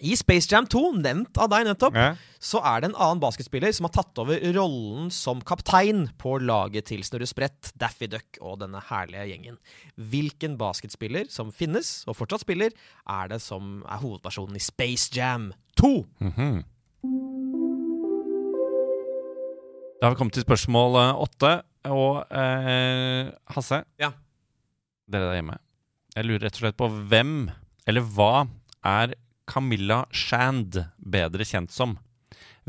i 0.00 0.14
Space 0.16 0.48
Jam 0.48 0.64
2, 0.64 0.80
nevnt 1.04 1.36
av 1.36 1.50
deg 1.52 1.66
nettopp, 1.68 1.92
Ja. 1.92 2.14
så 2.40 2.62
er 2.64 2.80
det 2.80 2.88
en 2.88 2.94
annen 2.96 3.20
basketspiller 3.20 3.68
som 3.76 3.84
har 3.84 3.92
tatt 3.98 4.16
over 4.22 4.40
rollen 4.56 5.10
som 5.12 5.42
kaptein 5.44 6.06
på 6.16 6.38
laget 6.40 6.86
til 6.88 7.02
Snurre 7.04 7.28
Sprett, 7.28 7.68
Daffy 7.76 8.08
Duck 8.08 8.38
og 8.40 8.62
denne 8.62 8.80
herlige 8.88 9.26
gjengen. 9.28 9.58
Hvilken 10.00 10.56
basketspiller 10.56 11.28
som 11.28 11.52
finnes, 11.52 12.06
og 12.08 12.16
fortsatt 12.16 12.46
spiller, 12.46 12.72
er 13.04 13.28
det 13.28 13.42
som 13.44 13.82
er 13.84 14.00
hovedpersonen 14.00 14.56
i 14.56 14.64
Space 14.64 15.12
Jam 15.12 15.50
2? 15.76 15.92
Mhm. 16.30 16.64
Da 20.00 20.06
har 20.06 20.14
vi 20.14 20.18
kommet 20.20 20.32
til 20.36 20.44
spørsmål 20.46 20.96
eh, 21.00 21.18
åtte. 21.26 21.50
Og 21.90 22.22
eh, 22.36 23.30
Hasse, 23.54 23.82
Ja. 24.00 24.10
dere 25.10 25.26
der 25.30 25.34
hjemme. 25.38 25.56
Jeg 26.16 26.24
lurer 26.26 26.42
rett 26.46 26.56
og 26.58 26.62
slett 26.64 26.76
på 26.80 26.88
hvem, 27.08 27.34
eller 27.88 28.02
hva, 28.04 28.46
er 28.84 29.14
Camilla 29.50 30.02
Shand 30.14 30.76
bedre 31.00 31.44
kjent 31.48 31.70
som? 31.74 31.96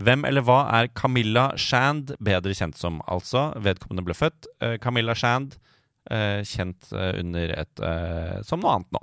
Hvem 0.01 0.23
eller 0.25 0.41
hva 0.47 0.59
er 0.79 0.87
Camilla 0.95 1.49
Shand 1.59 2.13
bedre 2.23 2.53
kjent 2.57 2.75
som? 2.79 3.01
Altså, 3.11 3.51
vedkommende 3.61 4.03
ble 4.07 4.15
født. 4.17 4.47
Eh, 4.63 4.77
Camilla 4.83 5.13
Shand, 5.15 5.55
eh, 6.09 6.41
kjent 6.47 6.91
eh, 6.95 7.19
under 7.21 7.51
et 7.59 7.79
eh, 7.85 8.41
som 8.47 8.59
noe 8.63 8.75
annet 8.79 8.91
nå. 8.95 9.01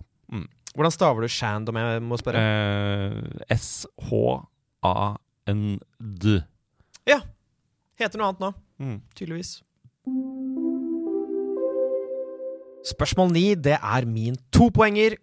Hvordan 0.78 0.92
staver 0.94 1.20
du 1.25 1.28
Shand, 1.32 1.68
om 1.73 1.76
jeg 1.80 2.02
må 2.06 2.16
spørre? 2.20 2.38
Eh, 2.38 3.12
S-H-A-N-D. 5.18 6.25
ja. 7.08 7.20
Heter 7.99 8.21
noe 8.21 8.31
annet 8.31 8.45
nå. 8.45 8.52
Mm. 8.78 8.99
tydeligvis. 9.19 9.57
Spørsmål 12.88 13.33
ni, 13.35 13.47
det 13.59 13.76
er 13.76 14.07
min 14.09 14.38
topoenger. 14.55 15.19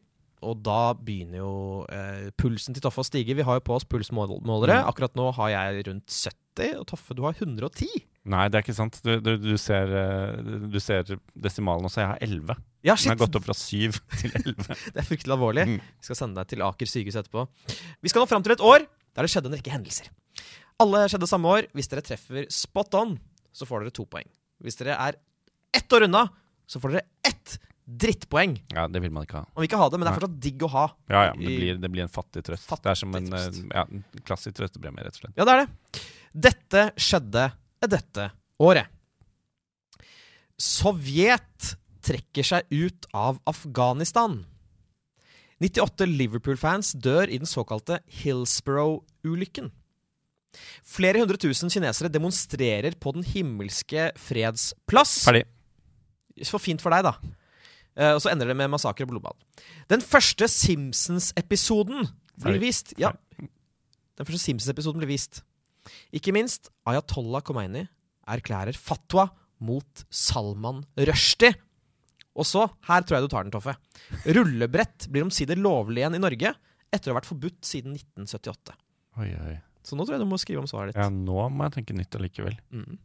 Og 0.45 0.59
da 0.61 0.93
begynner 0.93 1.39
jo 1.39 1.53
eh, 1.89 2.27
pulsen 2.37 2.75
til 2.75 2.83
Toffe 2.83 3.01
å 3.01 3.07
stige. 3.07 3.33
Vi 3.37 3.45
har 3.47 3.57
jo 3.57 3.63
på 3.65 3.77
oss 3.77 3.87
pulsmålere. 3.89 4.81
Mm. 4.83 4.89
Akkurat 4.91 5.15
nå 5.17 5.29
har 5.39 5.53
jeg 5.53 5.85
rundt 5.87 6.11
70, 6.11 6.75
og 6.81 6.85
Toffe, 6.91 7.15
du 7.17 7.23
har 7.25 7.33
110. 7.39 7.87
Nei, 8.29 8.43
det 8.49 8.59
er 8.59 8.65
ikke 8.65 8.75
sant. 8.77 8.99
Du, 9.05 9.15
du, 9.23 9.31
du, 9.41 9.55
ser, 9.61 9.89
eh, 9.95 10.67
du 10.69 10.77
ser 10.83 11.15
desimalen 11.33 11.87
også. 11.89 12.03
Jeg 12.03 12.11
har 12.11 12.21
11. 12.27 12.59
Ja, 12.85 12.93
Den 12.93 13.15
har 13.15 13.21
gått 13.23 13.39
opp 13.39 13.47
fra 13.47 13.57
7 13.57 13.97
til 14.19 14.35
11. 14.43 14.67
Det 14.93 15.01
er 15.01 15.07
fryktelig 15.07 15.37
alvorlig. 15.37 15.65
Mm. 15.71 15.79
Vi 15.81 16.09
skal 16.11 16.21
sende 16.21 16.43
deg 16.43 16.53
til 16.53 16.67
Aker 16.67 16.91
sykehus 16.91 17.17
etterpå. 17.23 17.47
Vi 18.05 18.13
skal 18.13 18.25
nå 18.25 18.29
fram 18.29 18.45
til 18.45 18.57
et 18.57 18.65
år 18.65 18.85
der 18.85 19.25
det 19.25 19.31
skjedde 19.31 19.49
en 19.49 19.57
rekke 19.57 19.73
hendelser. 19.73 20.11
Alle 20.83 21.05
skjedde 21.11 21.29
samme 21.29 21.51
år. 21.51 21.69
Hvis 21.75 21.89
dere 21.91 22.03
treffer 22.05 22.47
spot 22.51 22.97
on, 22.99 23.15
så 23.55 23.67
får 23.67 23.85
dere 23.85 23.95
to 23.95 24.07
poeng. 24.09 24.27
Hvis 24.63 24.79
dere 24.79 24.97
er 24.99 25.19
ett 25.75 25.95
år 25.95 26.07
unna, 26.07 26.25
så 26.67 26.81
får 26.83 26.95
dere 26.95 27.05
ett 27.27 27.57
drittpoeng. 27.85 28.55
Ja, 28.73 28.87
det 28.89 28.99
vil 29.03 29.13
man 29.13 29.27
ikke 29.27 29.43
ha. 29.43 29.45
Man 29.53 29.61
vil 29.61 29.69
ikke 29.69 29.79
ha 29.79 29.87
det, 29.91 29.99
men 29.99 30.07
det 30.07 30.11
er 30.11 30.19
fortsatt 30.19 30.39
digg 30.41 30.65
å 30.65 30.71
ha. 30.73 30.85
Ja, 31.11 31.21
ja, 31.29 31.35
det 31.37 31.51
blir, 31.59 31.79
det 31.83 31.91
blir 31.93 32.05
en 32.07 32.11
fattig 32.11 32.41
trøst. 32.47 32.65
Fattig 32.67 32.89
det 32.89 32.93
er 32.95 33.01
som 33.03 33.15
en, 33.19 33.29
eh, 33.37 33.59
ja, 33.69 33.85
en 33.85 34.25
klassisk 34.25 34.57
trøstepremie, 34.57 35.05
rett 35.05 35.19
og 35.19 35.21
slett. 35.21 35.35
Ja, 35.37 35.45
det 35.45 35.53
er 35.53 35.61
det. 35.61 36.01
Dette 36.47 36.83
skjedde 36.97 37.45
dette 37.85 38.27
året. 38.65 38.89
Sovjet 40.57 41.75
trekker 42.05 42.47
seg 42.47 42.73
ut 42.73 43.07
av 43.13 43.39
Afghanistan. 43.49 44.41
98 45.61 46.07
Liverpool-fans 46.09 46.93
dør 46.99 47.29
i 47.29 47.37
den 47.39 47.49
såkalte 47.49 48.01
Hillsborough-ulykken. 48.23 49.69
Flere 50.85 51.21
hundre 51.21 51.39
tusen 51.41 51.71
kinesere 51.73 52.11
demonstrerer 52.11 52.97
på 52.99 53.15
Den 53.15 53.25
himmelske 53.27 54.09
freds 54.19 54.71
plass. 54.89 55.17
Ferdig. 55.27 55.45
Så 56.43 56.59
fint 56.59 56.83
for 56.83 56.91
deg, 56.95 57.07
da. 57.07 57.15
Eh, 57.95 58.11
og 58.11 58.21
så 58.23 58.31
ender 58.33 58.49
det 58.51 58.57
med 58.59 58.71
massakre 58.73 59.07
og 59.07 59.13
blodbad. 59.13 59.37
Den 59.91 60.03
første 60.03 60.49
Simpsons-episoden 60.51 62.09
blir 62.43 62.59
vist. 62.59 62.93
Ja, 62.99 63.13
den 63.39 64.27
første 64.27 64.43
Simpsons-episoden 64.43 64.99
blir 65.03 65.13
vist. 65.13 65.43
Ikke 66.15 66.33
minst 66.35 66.71
Ayatollah 66.89 67.43
Khomeini 67.45 67.85
erklærer 68.27 68.75
fatwa 68.77 69.29
mot 69.63 70.05
Salman 70.09 70.83
Rushdie. 70.97 71.53
Og 72.35 72.43
så, 72.47 72.65
her 72.89 73.05
tror 73.05 73.17
jeg 73.19 73.25
du 73.25 73.31
tar 73.31 73.45
den, 73.47 73.53
Toffe. 73.53 73.77
Rullebrett 74.27 75.07
blir 75.11 75.23
omsider 75.23 75.59
lovlig 75.59 76.03
igjen 76.03 76.17
i 76.17 76.23
Norge 76.23 76.51
etter 76.91 77.11
å 77.11 77.13
ha 77.13 77.19
vært 77.21 77.29
forbudt 77.29 77.61
siden 77.67 77.95
1978. 77.95 78.75
Oi, 79.23 79.29
oi. 79.31 79.55
Så 79.85 79.97
nå 79.97 80.05
tror 80.05 80.17
jeg 80.17 80.23
du 80.25 80.29
må 80.29 80.39
skrive 80.41 80.63
om 80.63 80.69
svaret 80.69 80.93
ditt. 80.93 81.01
Ja, 81.01 81.11
nå 81.13 81.49
må 81.53 81.67
jeg 81.67 81.77
tenke 81.79 81.97
nytt 81.97 82.17
allikevel. 82.17 82.57
Mm. 82.73 82.97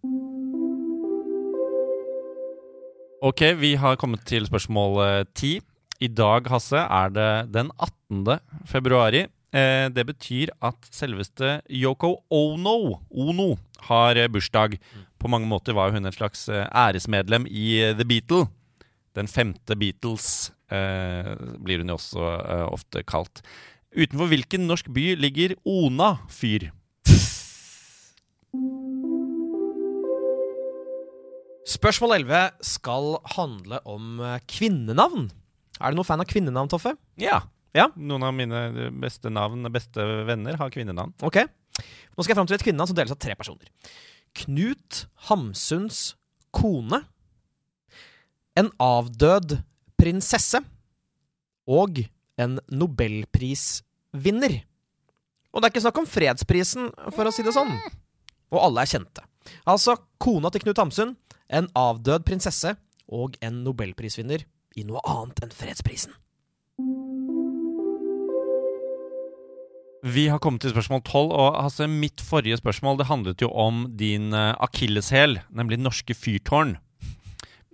Ok, 3.21 3.45
vi 3.61 3.75
har 3.77 4.01
kommet 4.01 4.25
til 4.29 4.49
spørsmål 4.49 5.27
ti. 5.37 5.59
10. 5.61 5.67
I 6.01 6.09
dag, 6.09 6.47
Hasse, 6.49 6.81
er 6.81 7.11
det 7.13 7.53
den 7.53 7.69
18. 7.77 8.39
februari. 8.65 9.27
Eh, 9.53 9.89
det 9.93 10.07
betyr 10.09 10.53
at 10.65 10.87
selveste 10.95 11.59
Yoko 11.69 12.23
Ono, 12.33 13.03
ono 13.11 13.51
har 13.91 14.17
eh, 14.17 14.31
bursdag. 14.33 14.79
På 15.21 15.29
mange 15.29 15.49
måter 15.51 15.77
var 15.77 15.93
hun 15.93 16.09
et 16.09 16.17
slags 16.17 16.47
eh, 16.49 16.65
æresmedlem 16.73 17.45
i 17.51 17.83
eh, 17.83 17.93
The 17.99 18.07
Beatle. 18.09 18.47
Den 19.19 19.29
femte 19.29 19.77
Beatles 19.77 20.53
eh, 20.73 21.35
blir 21.61 21.83
hun 21.83 21.93
jo 21.93 21.99
også 21.99 22.31
eh, 22.39 22.65
ofte 22.71 23.05
kalt. 23.05 23.43
Utenfor 23.91 24.29
hvilken 24.31 24.69
norsk 24.71 24.87
by 24.95 25.17
ligger 25.19 25.57
Ona 25.67 26.13
fyr? 26.31 26.69
Spørsmål 31.71 32.15
11 32.21 32.45
skal 32.67 33.17
handle 33.35 33.81
om 33.91 34.21
eh, 34.23 34.37
kvinnenavn. 34.51 35.27
Er 35.81 35.91
du 35.91 35.99
noen 35.99 36.07
fan 36.07 36.23
av 36.23 36.29
kvinnenavn, 36.31 36.71
Toffe? 36.71 36.93
Ja. 37.19 37.41
Ja. 37.75 37.89
Noen 37.99 38.27
av 38.27 38.35
mine 38.35 38.91
beste 39.03 39.31
navn, 39.31 39.67
beste 39.75 40.07
venner, 40.29 40.59
har 40.61 40.71
kvinnenavn. 40.75 41.15
Ok. 41.27 41.43
Nå 41.81 42.23
skal 42.23 42.33
jeg 42.33 42.39
fram 42.39 42.51
til 42.51 42.59
et 42.59 42.67
kvinnenavn 42.67 42.91
som 42.93 42.99
deles 42.99 43.15
av 43.15 43.21
tre 43.23 43.35
personer. 43.39 43.71
Knut 44.43 45.05
Hamsuns 45.27 46.13
kone. 46.55 47.03
En 48.59 48.71
avdød 48.83 49.59
prinsesse. 49.99 50.63
Og 51.71 52.03
en 52.41 52.59
nobelprisvinner. 52.73 54.61
Og 55.51 55.61
det 55.61 55.67
er 55.67 55.73
ikke 55.75 55.85
snakk 55.87 56.01
om 56.03 56.09
fredsprisen, 56.09 56.91
for 57.15 57.27
å 57.27 57.35
si 57.35 57.45
det 57.47 57.55
sånn. 57.57 57.73
Og 58.55 58.63
alle 58.63 58.85
er 58.85 58.93
kjente. 58.93 59.27
Altså 59.69 59.97
kona 60.23 60.51
til 60.53 60.65
Knut 60.65 60.81
Hamsun, 60.81 61.17
en 61.51 61.69
avdød 61.77 62.27
prinsesse 62.27 62.77
og 63.11 63.37
en 63.43 63.63
nobelprisvinner 63.67 64.45
i 64.79 64.87
noe 64.87 65.03
annet 65.09 65.43
enn 65.45 65.55
fredsprisen. 65.55 66.15
Vi 70.01 70.31
har 70.33 70.41
kommet 70.41 70.63
til 70.65 70.73
spørsmål 70.73 71.03
12, 71.05 71.33
og 71.37 71.57
altså, 71.61 71.85
mitt 71.87 72.23
forrige 72.25 72.57
spørsmål 72.57 73.03
det 73.03 73.09
handlet 73.11 73.43
jo 73.45 73.51
om 73.53 73.83
din 74.01 74.33
uh, 74.33 74.55
akilleshæl, 74.65 75.43
nemlig 75.53 75.77
norske 75.81 76.17
fyrtårn. 76.17 76.79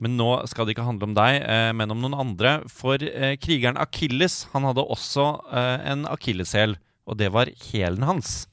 Men 0.03 0.19
nå 0.19 0.29
skal 0.51 0.67
det 0.69 0.75
ikke 0.75 0.85
handle 0.85 1.07
om 1.09 1.15
deg, 1.17 1.39
eh, 1.41 1.71
men 1.73 1.91
om 1.95 2.03
noen 2.03 2.19
andre. 2.21 2.59
For 2.69 3.01
eh, 3.01 3.37
krigeren 3.41 3.79
Akilles 3.81 4.43
han 4.53 4.67
hadde 4.69 4.85
også 4.85 5.25
eh, 5.49 5.87
en 5.93 6.05
akilleshæl, 6.11 6.77
og 7.09 7.17
det 7.17 7.31
var 7.33 7.49
hælen 7.71 8.05
hans. 8.05 8.47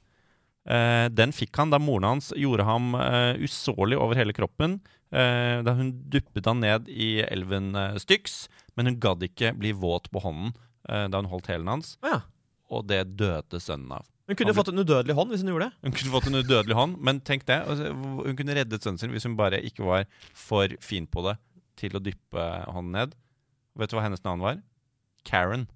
Eh, 0.63 1.09
den 1.11 1.33
fikk 1.35 1.57
han 1.59 1.73
da 1.73 1.81
moren 1.83 2.07
hans 2.13 2.29
gjorde 2.39 2.63
ham 2.63 2.93
usårlig 3.43 3.97
over 3.99 4.15
hele 4.15 4.31
kroppen. 4.35 4.79
eh, 5.11 5.59
da 5.67 5.73
hun 5.75 5.91
duppet 6.09 6.47
han 6.47 6.61
ned 6.63 6.87
i 6.87 7.19
elven 7.27 7.73
Styx, 7.99 8.47
men 8.77 8.87
hun 8.87 8.99
gadd 9.03 9.27
ikke 9.27 9.51
bli 9.59 9.73
våt 9.75 10.07
på 10.09 10.23
hånden 10.23 10.55
eh, 10.89 11.09
da 11.11 11.19
hun 11.19 11.29
holdt 11.29 11.51
hælen 11.51 11.67
hans. 11.67 11.97
Ja. 12.01 12.21
Og 12.71 12.87
det 12.87 13.03
døde 13.19 13.59
sønnen 13.59 13.91
av. 13.99 14.07
Hun 14.23 14.37
kunne 14.39 14.55
fått 14.55 14.69
en 14.71 14.79
udødelig 14.79 15.15
hånd 15.17 15.33
hvis 15.33 15.41
hun 15.43 15.51
gjorde 15.51 15.67
det. 15.67 15.77
Hun 15.83 15.95
kunne 15.97 16.13
fått 16.13 16.27
en 16.29 16.39
udødelig 16.39 16.75
hånd, 16.77 16.95
men 17.03 17.19
tenk 17.27 17.43
det. 17.49 17.59
altså, 17.67 17.91
Hun 17.91 18.37
kunne 18.39 18.55
reddet 18.55 18.85
sønnen 18.85 19.01
sin 19.01 19.11
hvis 19.11 19.27
hun 19.27 19.35
bare 19.39 19.59
ikke 19.59 19.83
var 19.83 20.05
for 20.31 20.71
fin 20.83 21.07
på 21.11 21.25
det 21.27 21.35
til 21.79 21.97
å 21.97 22.03
dyppe 22.03 22.45
hånden 22.71 22.95
ned. 22.95 23.15
Vet 23.79 23.91
du 23.91 23.97
hva 23.97 24.05
hennes 24.05 24.23
navn 24.23 24.43
var? 24.45 24.61
Karen. 25.27 25.67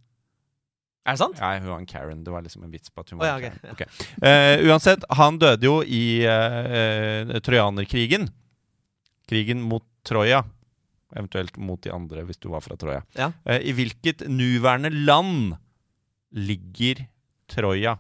Er 1.08 1.16
det 1.16 1.22
sant? 1.22 1.40
Nei, 1.40 1.58
hun 1.64 1.72
var 1.74 1.82
en 1.82 1.90
Karen. 1.90 2.24
Det 2.24 2.32
var 2.32 2.44
liksom 2.46 2.64
en 2.68 2.72
vits 2.72 2.92
på 2.92 3.04
at 3.04 3.12
hun 3.12 3.20
var 3.20 3.34
var 3.36 3.44
ja, 3.44 3.52
okay. 3.52 3.72
ok, 3.72 3.84
Karen. 3.84 4.00
Ok. 4.00 4.26
Eh, 4.30 4.66
uansett, 4.68 5.06
han 5.20 5.40
døde 5.44 5.68
jo 5.68 5.78
i 5.84 6.04
uh, 6.28 7.36
uh, 7.36 7.38
trojanerkrigen. 7.44 8.30
Krigen 9.28 9.64
mot 9.68 9.84
Troja. 10.08 10.46
Eventuelt 11.16 11.56
mot 11.60 11.80
de 11.84 11.92
andre, 11.92 12.24
hvis 12.28 12.40
du 12.40 12.50
var 12.52 12.64
fra 12.64 12.80
Troja. 12.80 13.04
Ja. 13.16 13.32
I 13.60 13.76
hvilket 13.76 14.28
nuværende 14.32 14.92
land 14.92 15.56
ligger 16.36 17.08
Troja? 17.52 17.96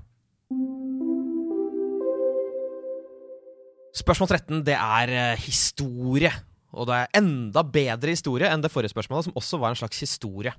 Spørsmål 3.97 4.29
13 4.29 4.63
det 4.67 4.75
er 4.77 5.13
eh, 5.13 5.45
historie. 5.47 6.31
Og 6.77 6.89
det 6.89 6.97
er 6.97 7.15
enda 7.17 7.63
bedre 7.63 8.13
historie 8.13 8.49
enn 8.51 8.61
det 8.61 8.71
forrige 8.73 8.93
spørsmålet, 8.93 9.29
som 9.29 9.39
også 9.39 9.59
var 9.61 9.73
en 9.73 9.79
slags 9.79 10.01
historie. 10.03 10.53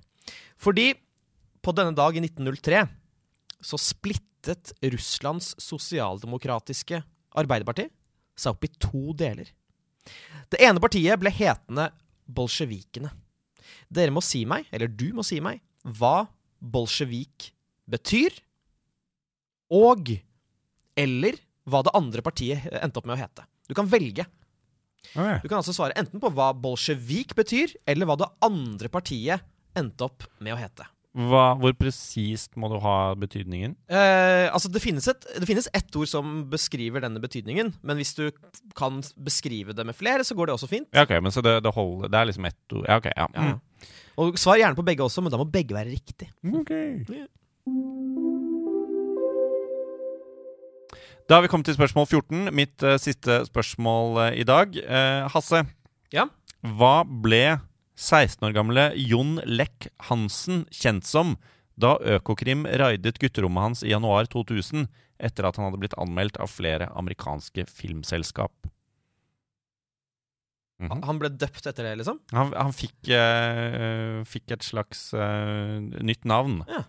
Fordi 0.59 0.91
på 1.63 1.75
denne 1.77 1.95
dag 1.97 2.17
i 2.17 2.23
1903 2.25 2.83
så 3.69 3.79
splittet 3.81 4.73
Russlands 4.95 5.53
sosialdemokratiske 5.63 7.03
Arbeiderparti 7.39 7.89
seg 8.39 8.55
opp 8.55 8.67
i 8.67 8.73
to 8.81 9.15
deler. 9.19 9.51
Det 10.49 10.61
ene 10.65 10.81
partiet 10.83 11.21
ble 11.21 11.33
hetende 11.35 11.91
bolsjevikene. 12.25 13.11
Dere 13.93 14.15
må 14.15 14.23
si 14.25 14.45
meg, 14.49 14.69
eller 14.73 14.91
du 14.91 15.11
må 15.17 15.25
si 15.27 15.41
meg, 15.45 15.61
hva 15.85 16.29
bolsjevik 16.59 17.51
betyr, 17.89 18.35
og 19.75 20.15
eller 20.99 21.37
hva 21.69 21.85
det 21.87 21.95
andre 21.99 22.25
partiet 22.25 22.67
endte 22.81 23.01
opp 23.01 23.09
med 23.09 23.19
å 23.19 23.23
hete. 23.23 23.47
Du 23.69 23.77
kan 23.77 23.89
velge. 23.91 24.27
Okay. 25.15 25.39
Du 25.43 25.49
kan 25.49 25.61
altså 25.61 25.75
svare 25.77 25.97
enten 25.99 26.21
på 26.21 26.31
hva 26.35 26.51
bolsjevik 26.57 27.35
betyr, 27.39 27.77
eller 27.89 28.09
hva 28.09 28.19
det 28.21 28.29
andre 28.45 28.91
partiet 28.93 29.45
endte 29.79 30.09
opp 30.09 30.27
med 30.43 30.57
å 30.57 30.61
hete. 30.61 30.89
Hva, 31.19 31.57
hvor 31.59 31.73
presist 31.75 32.53
må 32.61 32.69
du 32.71 32.77
ha 32.85 33.15
betydningen? 33.19 33.73
Eh, 33.91 34.47
altså 34.53 34.69
det 34.71 34.83
finnes, 34.85 35.09
et, 35.11 35.25
det 35.41 35.49
finnes 35.49 35.67
ett 35.75 35.97
ord 35.99 36.11
som 36.11 36.45
beskriver 36.53 37.03
denne 37.03 37.23
betydningen, 37.23 37.73
men 37.81 37.99
hvis 37.99 38.13
du 38.19 38.29
kan 38.79 39.01
beskrive 39.17 39.75
det 39.75 39.87
med 39.89 39.97
flere, 39.99 40.27
så 40.27 40.37
går 40.39 40.51
det 40.51 40.59
også 40.59 40.71
fint. 40.71 40.89
Ja, 40.95 41.07
ok, 41.09 41.17
men 41.25 41.35
så 41.35 41.43
det, 41.43 41.57
det 41.65 41.75
holder 41.75 42.13
Det 42.13 42.21
er 42.21 42.31
liksom 42.31 42.47
ett 42.51 42.77
ord 42.77 42.87
Ja, 42.87 43.01
ok. 43.01 43.11
Ja. 43.17 43.29
Ja. 43.35 43.57
Og 44.19 44.39
Svar 44.39 44.61
gjerne 44.61 44.79
på 44.79 44.87
begge 44.87 45.07
også, 45.07 45.25
men 45.25 45.35
da 45.35 45.41
må 45.41 45.49
begge 45.51 45.79
være 45.79 45.95
riktig. 45.95 46.31
Okay. 46.63 47.01
Ok. 47.03 48.28
Da 51.29 51.37
har 51.37 51.43
vi 51.45 51.51
kommet 51.53 51.69
til 51.69 51.77
spørsmål 51.77 52.07
14. 52.09 52.47
Mitt 52.57 52.81
uh, 52.81 52.95
siste 52.97 53.43
spørsmål 53.51 54.15
uh, 54.17 54.29
i 54.33 54.47
dag. 54.49 54.73
Uh, 54.81 55.29
Hasse, 55.29 55.67
Ja? 56.15 56.25
hva 56.65 57.03
ble 57.05 57.59
16 58.01 58.47
år 58.49 58.55
gamle 58.57 58.87
Jon 58.97 59.37
Lech 59.45 59.91
Hansen 60.09 60.65
kjent 60.73 61.05
som 61.05 61.37
da 61.79 61.99
Økokrim 62.17 62.65
raidet 62.65 63.21
gutterommet 63.21 63.63
hans 63.67 63.85
i 63.85 63.93
januar 63.93 64.27
2000 64.33 64.89
etter 65.21 65.47
at 65.47 65.61
han 65.61 65.69
hadde 65.69 65.83
blitt 65.85 65.99
anmeldt 66.01 66.41
av 66.41 66.49
flere 66.49 66.89
amerikanske 66.97 67.67
filmselskap? 67.69 68.55
Mhm. 70.81 71.05
Han 71.05 71.21
ble 71.21 71.29
døpt 71.29 71.69
etter 71.69 71.91
det, 71.91 71.97
liksom? 72.01 72.23
Han, 72.33 72.55
han 72.57 72.73
fikk, 72.73 73.13
fikk 74.33 74.57
et 74.57 74.65
slags 74.65 75.11
nytt 75.13 76.25
navn. 76.25 76.63
Ja. 76.71 76.87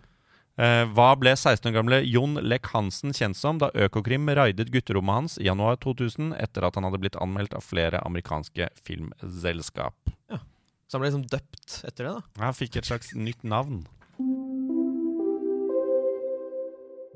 Eh, 0.60 0.86
hva 0.92 1.14
ble 1.16 1.32
16 1.38 1.70
år 1.70 1.76
gamle 1.78 1.98
Jon 2.04 2.36
Lech 2.44 2.74
Hansen 2.74 3.14
kjent 3.16 3.38
som 3.40 3.62
da 3.62 3.70
Økokrim 3.80 4.28
raidet 4.36 4.68
gutterommet 4.74 5.16
hans 5.16 5.38
i 5.40 5.46
januar 5.48 5.78
2000 5.80 6.34
etter 6.36 6.68
at 6.68 6.76
han 6.76 6.84
hadde 6.84 7.00
blitt 7.00 7.16
anmeldt 7.24 7.56
av 7.56 7.64
flere 7.64 8.02
amerikanske 8.04 8.68
filmselskap? 8.84 10.12
Ja. 10.28 10.42
Så 10.90 10.98
han 10.98 11.06
ble 11.06 11.14
liksom 11.14 11.28
døpt 11.32 11.78
etter 11.88 12.10
det, 12.10 12.12
da. 12.18 12.44
Han 12.44 12.58
fikk 12.58 12.76
et 12.82 12.90
slags 12.90 13.14
nytt 13.16 13.46
navn. 13.48 13.86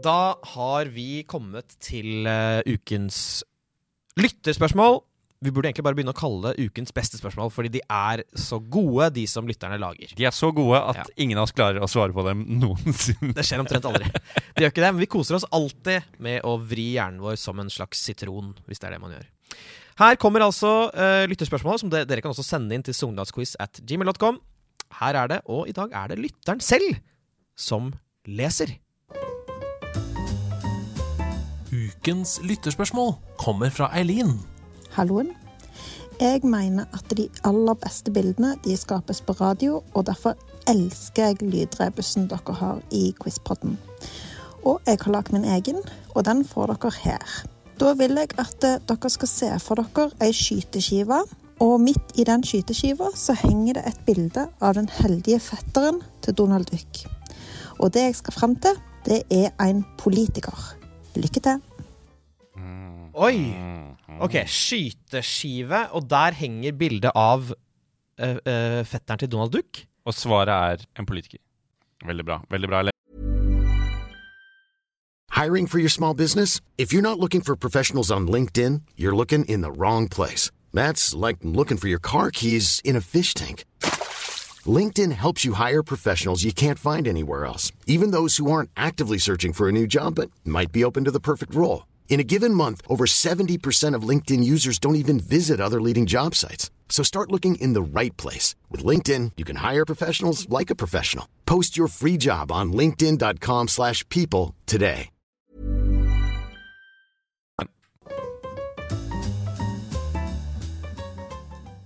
Da 0.03 0.35
har 0.53 0.93
vi 0.95 1.25
kommet 1.27 1.75
til 1.83 2.23
uh, 2.27 2.63
ukens 2.63 3.43
lytterspørsmål. 4.19 5.01
Vi 5.43 5.51
burde 5.51 5.67
egentlig 5.67 5.83
bare 5.83 5.97
begynne 5.97 6.13
å 6.13 6.17
kalle 6.17 6.53
det 6.55 6.63
ukens 6.69 6.93
beste 6.95 7.17
spørsmål, 7.19 7.49
fordi 7.51 7.69
de 7.75 7.81
er 7.91 8.21
så 8.39 8.61
gode, 8.63 9.09
de 9.17 9.25
som 9.27 9.47
lytterne 9.49 9.75
lager. 9.81 10.13
De 10.15 10.23
er 10.25 10.31
så 10.35 10.49
gode 10.55 10.79
at 10.79 11.01
Ja. 11.01 11.05
ingen 11.19 11.37
av 11.37 11.43
oss 11.49 11.51
klarer 11.55 11.83
å 11.83 11.89
svare 11.91 12.15
på 12.15 12.23
dem 12.25 12.45
noensinne. 12.61 13.33
Det 13.35 13.43
skjer 13.43 13.59
omtrent 13.59 13.83
aldri. 13.89 14.07
De 14.55 14.63
gjør 14.63 14.71
ikke 14.71 14.85
det, 14.85 14.91
men 14.95 15.03
vi 15.03 15.09
koser 15.11 15.35
oss 15.35 15.45
alltid 15.51 16.05
med 16.23 16.41
å 16.47 16.55
vri 16.63 16.93
hjernen 16.95 17.19
vår 17.23 17.35
som 17.41 17.59
en 17.59 17.69
slags 17.73 17.99
sitron, 18.07 18.53
hvis 18.69 18.79
det 18.79 18.87
er 18.87 18.95
det 18.95 19.01
man 19.03 19.11
gjør. 19.17 19.27
Her 19.99 20.15
kommer 20.17 20.41
altså 20.47 20.71
uh, 20.95 21.25
lytterspørsmål, 21.29 21.77
som 21.83 21.91
de- 21.91 22.05
dere 22.09 22.23
kan 22.23 22.31
også 22.33 22.45
sende 22.47 22.73
inn 22.73 22.81
til 22.87 22.95
sogndalsquiz 22.97 23.57
at 23.61 23.77
gmail.com. 23.85 24.39
Her 25.01 25.19
er 25.25 25.27
det, 25.35 25.41
og 25.51 25.67
i 25.69 25.75
dag 25.75 25.91
er 25.93 26.07
det 26.13 26.21
lytteren 26.23 26.63
selv 26.63 26.95
som 27.59 27.91
leser. 28.25 28.77
Ukens 31.73 32.39
lytterspørsmål 32.45 33.15
kommer 33.41 33.69
fra 33.73 33.89
Eileen. 33.97 34.35
Halloen. 34.93 35.31
Jeg 36.21 36.43
mener 36.45 36.85
at 36.93 37.17
de 37.17 37.25
aller 37.43 37.73
beste 37.81 38.11
bildene 38.13 38.53
de 38.65 38.75
skapes 38.77 39.21
på 39.25 39.33
radio, 39.39 39.81
og 39.93 40.05
derfor 40.05 40.37
elsker 40.69 41.31
jeg 41.31 41.41
lydrebussen 41.41 42.27
dere 42.31 42.53
har 42.59 42.81
i 42.91 43.13
Quizpodden. 43.21 43.79
Og 44.63 44.79
jeg 44.87 45.01
har 45.01 45.11
lagd 45.11 45.33
min 45.33 45.45
egen, 45.45 45.81
og 46.15 46.25
den 46.25 46.45
får 46.45 46.75
dere 46.75 46.91
her. 47.01 47.33
Da 47.81 47.93
vil 47.97 48.15
jeg 48.21 48.29
at 48.37 48.63
eh, 48.63 48.79
dere 48.87 49.09
skal 49.09 49.31
se 49.31 49.49
for 49.59 49.81
dere 49.81 50.11
ei 50.21 50.31
skyteskive, 50.31 51.23
og 51.63 51.81
midt 51.81 52.15
i 52.19 52.25
den 52.27 52.43
skyteskiva 52.45 53.09
så 53.17 53.35
henger 53.37 53.79
det 53.79 53.85
et 53.89 54.05
bilde 54.05 54.47
av 54.61 54.77
den 54.77 54.89
heldige 55.01 55.41
fetteren 55.41 56.01
til 56.21 56.37
Donald 56.37 56.69
Duck. 56.71 57.03
Og 57.79 57.93
det 57.93 58.07
jeg 58.07 58.15
skal 58.21 58.37
fram 58.37 58.55
til, 58.55 58.77
det 59.05 59.23
er 59.31 59.51
en 59.59 59.83
politiker. 59.97 60.75
Lykke 61.15 61.39
til. 61.39 61.61
Oi! 63.13 63.82
Ok, 64.21 64.35
skyteskive, 64.47 65.87
og 65.91 66.09
der 66.09 66.35
henger 66.37 66.75
bildet 66.77 67.11
av 67.15 67.49
uh, 67.49 68.37
uh, 68.37 68.81
fetteren 68.85 69.19
til 69.19 69.31
Donald 69.31 69.51
Duck. 69.55 69.85
Og 70.05 70.13
svaret 70.13 70.51
er 70.53 70.85
en 70.99 71.05
politiker. 71.05 71.39
Veldig 72.05 72.25
bra. 72.25 72.41
Veldig 72.51 72.69
bra. 72.69 72.83
Hiring 75.31 75.67
for 75.67 75.79
your 75.79 75.89
small 75.89 76.13
business? 76.13 76.61
If 76.77 76.93
you're 76.93 77.01
not 77.01 77.19
looking 77.19 77.41
for 77.41 77.55
professionals 77.55 78.11
on 78.11 78.27
LinkedIn, 78.27 78.81
you're 78.95 79.15
looking 79.15 79.45
in 79.45 79.61
the 79.61 79.71
wrong 79.71 80.07
place. 80.07 80.51
That's 80.73 81.15
like 81.15 81.37
looking 81.41 81.77
for 81.77 81.87
your 81.87 81.99
car 81.99 82.29
keys 82.31 82.81
in 82.83 82.95
a 82.95 83.01
fish 83.01 83.33
tank. 83.33 83.65
LinkedIn 84.65 85.11
helps 85.11 85.43
you 85.43 85.53
hire 85.53 85.83
professionals 85.83 86.43
you 86.43 86.53
can't 86.53 86.79
find 86.79 87.07
anywhere 87.07 87.45
else, 87.45 87.71
even 87.87 88.11
those 88.11 88.37
who 88.37 88.51
aren't 88.51 88.69
actively 88.77 89.17
searching 89.17 89.53
for 89.53 89.67
a 89.67 89.71
new 89.71 89.87
job 89.87 90.15
but 90.15 90.29
might 90.45 90.71
be 90.71 90.83
open 90.83 91.03
to 91.03 91.11
the 91.11 91.19
perfect 91.19 91.53
role. 91.55 91.85
In 92.07 92.19
a 92.19 92.23
given 92.23 92.53
month, 92.53 92.81
over 92.87 93.05
70% 93.05 93.95
of 93.97 94.07
LinkedIn 94.07 94.43
users 94.43 94.77
don't 94.79 94.95
even 94.95 95.19
visit 95.19 95.59
other 95.59 95.81
leading 95.81 96.05
job 96.05 96.35
sites. 96.35 96.69
So 96.87 97.03
start 97.03 97.31
looking 97.31 97.55
in 97.55 97.73
the 97.73 97.81
right 97.81 98.15
place. 98.17 98.55
With 98.69 98.85
LinkedIn, 98.85 99.31
you 99.35 99.43
can 99.43 99.57
hire 99.57 99.83
professionals 99.83 100.47
like 100.47 100.69
a 100.69 100.75
professional. 100.75 101.25
Post 101.45 101.75
your 101.75 101.87
free 101.87 102.17
job 102.17 102.51
on 102.51 102.71
linkedin.com/people 102.71 103.67
slash 103.67 104.07
people 104.09 104.53
today. 104.67 105.09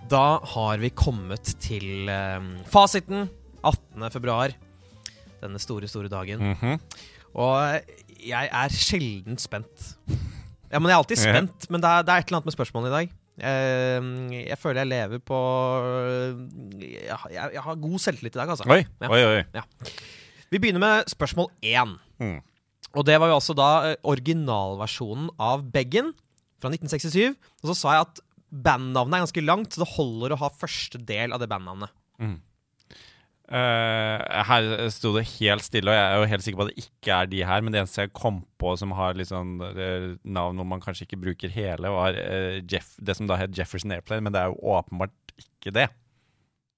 Da 0.08 0.39
har 0.43 0.77
vi 0.80 0.89
kommet 0.95 1.43
til 1.60 2.08
um, 2.08 2.53
fasiten. 2.71 3.25
18. 3.63 4.12
februar. 4.13 4.53
Denne 5.41 5.60
store, 5.60 5.88
store 5.88 6.08
dagen. 6.08 6.39
Mhm. 6.39 6.80
Og 7.36 7.82
jeg 8.23 8.49
er 8.51 8.69
sjelden 8.73 9.38
spent. 9.41 9.93
Ja, 10.71 10.80
men 10.80 10.89
Jeg 10.89 10.95
er 10.97 11.01
alltid 11.01 11.17
Ja. 11.17 11.32
spent, 11.34 11.69
men 11.71 11.82
det 11.82 11.89
er, 11.89 12.01
det 12.03 12.12
er 12.13 12.17
et 12.19 12.27
eller 12.27 12.38
annet 12.41 12.49
med 12.49 12.56
spørsmålene 12.58 12.91
i 12.91 12.97
dag. 12.97 13.13
Jeg, 13.38 14.47
jeg 14.49 14.58
føler 14.58 14.82
jeg 14.82 14.89
lever 14.89 15.19
på 15.21 15.38
Jeg, 16.82 17.17
jeg, 17.32 17.62
har 17.62 17.75
god 17.75 17.99
selvtillit 18.01 18.36
i 18.36 18.39
dag, 18.39 18.49
altså. 18.49 18.65
Oi, 18.69 18.84
Ja. 19.01 19.10
oi, 19.10 19.23
oi. 19.23 19.63
Vi 20.51 20.60
begynner 20.60 20.80
med 20.82 21.10
spørsmål 21.12 21.49
én. 21.63 21.97
Mm. 22.19 22.39
Og 22.95 23.06
det 23.06 23.19
var 23.19 23.27
jo 23.30 23.36
altså 23.38 23.53
da 23.56 23.91
eh, 23.91 23.95
originalversjonen 24.03 25.30
av 25.39 25.65
Beggen 25.71 26.13
fra 26.62 26.71
1967. 26.71 27.36
Og 27.63 27.69
så 27.71 27.75
sa 27.75 27.93
jeg 27.97 28.08
at 28.08 28.21
bandnavnet 28.51 29.17
er 29.19 29.25
ganske 29.25 29.43
langt, 29.45 29.73
så 29.75 29.84
det 29.84 29.91
holder 29.97 30.34
å 30.34 30.39
ha 30.41 30.49
første 30.49 30.97
del 31.06 31.36
av 31.36 31.39
det 31.43 31.49
bandnavnet. 31.51 31.91
Eh, 33.47 34.43
her 34.49 34.89
sto 34.91 35.13
det 35.15 35.23
helt 35.38 35.63
stille, 35.63 35.91
og 35.91 35.95
jeg 35.95 36.07
er 36.07 36.17
jo 36.19 36.31
helt 36.33 36.43
sikker 36.43 36.60
på 36.60 36.65
at 36.65 36.71
det 36.73 36.83
ikke 36.83 37.13
er 37.15 37.29
de 37.31 37.43
her. 37.47 37.63
Men 37.63 37.73
det 37.73 37.81
eneste 37.83 38.03
jeg 38.03 38.15
kom 38.17 38.41
på 38.60 38.73
som 38.79 38.95
har 38.97 39.15
litt 39.17 39.31
sånn 39.31 39.55
eh, 39.71 40.10
navn 40.27 40.60
hvor 40.60 40.67
man 40.67 40.83
kanskje 40.83 41.07
ikke 41.07 41.21
bruker 41.23 41.53
hele, 41.53 41.93
var 41.93 42.17
eh, 42.19 42.60
Jeff, 42.67 42.95
det 42.99 43.15
som 43.17 43.29
da 43.29 43.39
het 43.39 43.55
Jefferson 43.55 43.95
Airplane, 43.95 44.25
men 44.27 44.36
det 44.36 44.43
er 44.43 44.51
jo 44.51 44.75
åpenbart 44.75 45.15
ikke 45.38 45.75
det. 45.79 45.88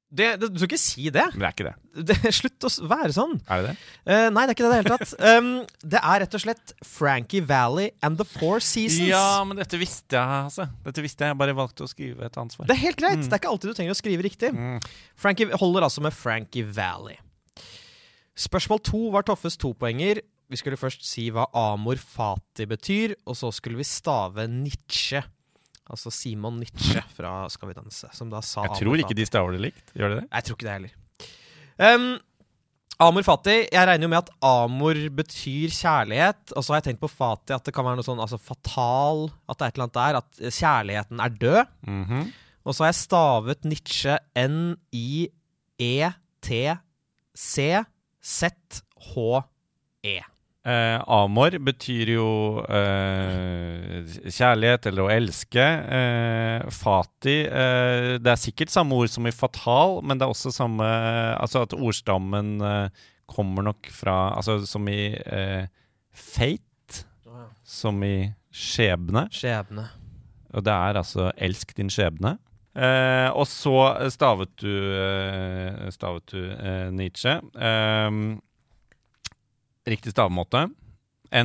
Det, 0.10 0.28
det, 0.41 0.48
du 0.50 0.58
skal 0.58 0.72
ikke 0.72 0.82
si 0.82 1.06
det. 1.13 1.26
Men 1.36 1.43
det 1.43 1.48
er 1.48 1.54
ikke 1.54 1.65
det. 1.67 1.76
det 2.10 2.32
slutt 2.34 2.65
å 2.65 2.72
være 2.89 3.13
sånn. 3.13 3.36
Er 3.45 3.62
det 3.62 3.69
det? 3.69 3.89
Uh, 4.10 4.28
nei, 4.34 4.43
det 4.43 4.48
er 4.48 4.56
ikke 4.56 4.65
det 4.65 4.69
i 4.69 4.72
det 4.72 4.80
hele 4.80 4.98
tatt. 4.98 5.15
Um, 5.30 5.50
det 5.86 6.00
er 6.00 6.22
rett 6.24 6.36
og 6.36 6.41
slett 6.41 6.72
Frankie 6.86 7.45
Valley 7.45 7.91
and 8.06 8.17
The 8.17 8.26
Four 8.26 8.63
Seasons. 8.65 9.12
Ja, 9.12 9.43
men 9.45 9.60
dette 9.60 9.78
visste 9.78 10.17
jeg, 10.17 10.39
altså. 10.50 10.65
Dette 10.88 11.04
visste 11.06 11.26
jeg, 11.28 11.36
jeg 11.36 11.39
bare 11.41 11.56
valgte 11.58 11.86
å 11.86 11.91
skrive 11.91 12.26
et 12.26 12.39
ansvar. 12.41 12.65
Det 12.69 12.74
er 12.74 12.82
helt 12.82 13.00
greit. 13.00 13.22
Det 13.22 13.30
er 13.30 13.41
ikke 13.43 13.52
alltid 13.54 13.72
du 13.72 13.78
trenger 13.78 13.93
å 13.93 14.00
skrive 14.00 14.26
riktig. 14.26 14.52
Mm. 14.56 14.80
Frankie 15.19 15.62
holder 15.62 15.86
altså 15.86 16.04
med 16.06 16.15
Frankie 16.17 16.65
Valley. 16.65 17.19
Spørsmål 18.39 18.82
to 18.88 19.06
var 19.13 19.28
Toffes 19.28 19.60
topoenger. 19.62 20.24
Vi 20.50 20.58
skulle 20.58 20.80
først 20.82 21.06
si 21.06 21.28
hva 21.34 21.45
amor 21.54 22.00
fati 22.02 22.65
betyr, 22.69 23.13
og 23.30 23.38
så 23.38 23.52
skulle 23.54 23.78
vi 23.78 23.86
stave 23.86 24.48
Nietzsche. 24.50 25.22
Altså 25.89 26.12
Simon 26.13 26.60
Nietzsche 26.62 27.02
fra 27.17 27.34
Skal 27.49 27.71
vi 27.71 27.73
danse, 27.80 28.10
som 28.13 28.30
da 28.30 28.41
sa 28.45 28.63
Jeg 28.67 28.84
tror 28.84 29.02
ikke 29.02 29.17
de 29.17 29.25
staver 29.28 29.56
det 29.58 29.62
likt. 29.67 29.93
Gjør 29.97 30.10
de 30.13 30.17
det? 30.21 30.28
Jeg 30.30 30.43
tror 30.47 30.58
ikke 30.58 30.67
det 30.67 30.75
heller. 30.78 30.93
Um, 31.80 32.10
amor 32.99 33.23
fati. 33.25 33.56
Jeg 33.71 33.88
regner 33.88 34.06
jo 34.06 34.12
med 34.12 34.19
at 34.21 34.30
amor 34.45 34.99
betyr 35.17 35.73
kjærlighet. 35.73 36.43
Og 36.54 36.62
så 36.63 36.73
har 36.73 36.82
jeg 36.82 36.88
tenkt 36.91 37.02
på 37.02 37.10
fati 37.12 37.56
at 37.56 37.65
det 37.65 37.73
kan 37.73 37.88
være 37.88 37.97
noe 38.02 38.06
sånn 38.08 38.21
altså 38.21 38.38
fatal 38.41 39.25
At 39.49 39.58
det 39.58 39.63
er 39.65 39.69
et 39.71 39.80
eller 39.80 39.88
annet 39.88 39.99
der. 40.02 40.19
At 40.21 40.30
kjærligheten 40.60 41.17
er 41.25 41.30
død. 41.45 41.73
Mhm. 41.88 42.30
Og 42.67 42.75
så 42.75 42.84
har 42.84 42.89
jeg 42.91 42.99
stavet 43.02 43.63
Nietzsche 43.65 44.13
E 44.38 44.43
N-I-E-T-C-Z-H-E. 48.99 50.17
Eh, 50.67 50.98
amor 51.08 51.56
betyr 51.63 52.10
jo 52.17 52.26
eh, 52.67 54.02
kjærlighet 54.28 54.89
eller 54.89 55.06
å 55.06 55.12
elske. 55.13 55.63
Eh, 55.63 56.65
fati 56.76 57.36
eh, 57.48 58.17
Det 58.19 58.34
er 58.34 58.41
sikkert 58.41 58.74
samme 58.74 58.98
ord 59.00 59.12
som 59.13 59.30
i 59.30 59.32
fatal, 59.32 60.02
men 60.04 60.19
det 60.19 60.28
er 60.28 60.34
også 60.34 60.52
samme 60.52 60.84
Altså 61.39 61.63
at 61.63 61.78
ordstammen 61.78 62.58
eh, 62.60 63.06
kommer 63.32 63.69
nok 63.69 63.88
fra 63.95 64.17
Altså 64.36 64.58
som 64.67 64.89
i 64.91 65.13
eh, 65.15 65.72
fate, 66.12 67.06
som 67.63 68.04
i 68.04 68.28
skjebne. 68.52 69.30
Skjebne. 69.32 69.88
Og 70.58 70.65
det 70.65 70.74
er 70.74 70.98
altså 71.00 71.30
'elsk 71.38 71.76
din 71.78 71.91
skjebne'. 71.93 72.36
Eh, 72.76 73.30
og 73.30 73.45
så 73.48 74.10
stavet 74.10 74.50
du, 74.62 74.74
eh, 74.98 75.89
stavet 75.93 76.26
du 76.34 76.41
eh, 76.52 76.89
Nietzsche. 76.91 77.38
Eh, 77.56 78.10
riktig 79.89 80.12
stavemåte. 80.13 80.67
E 81.30 81.43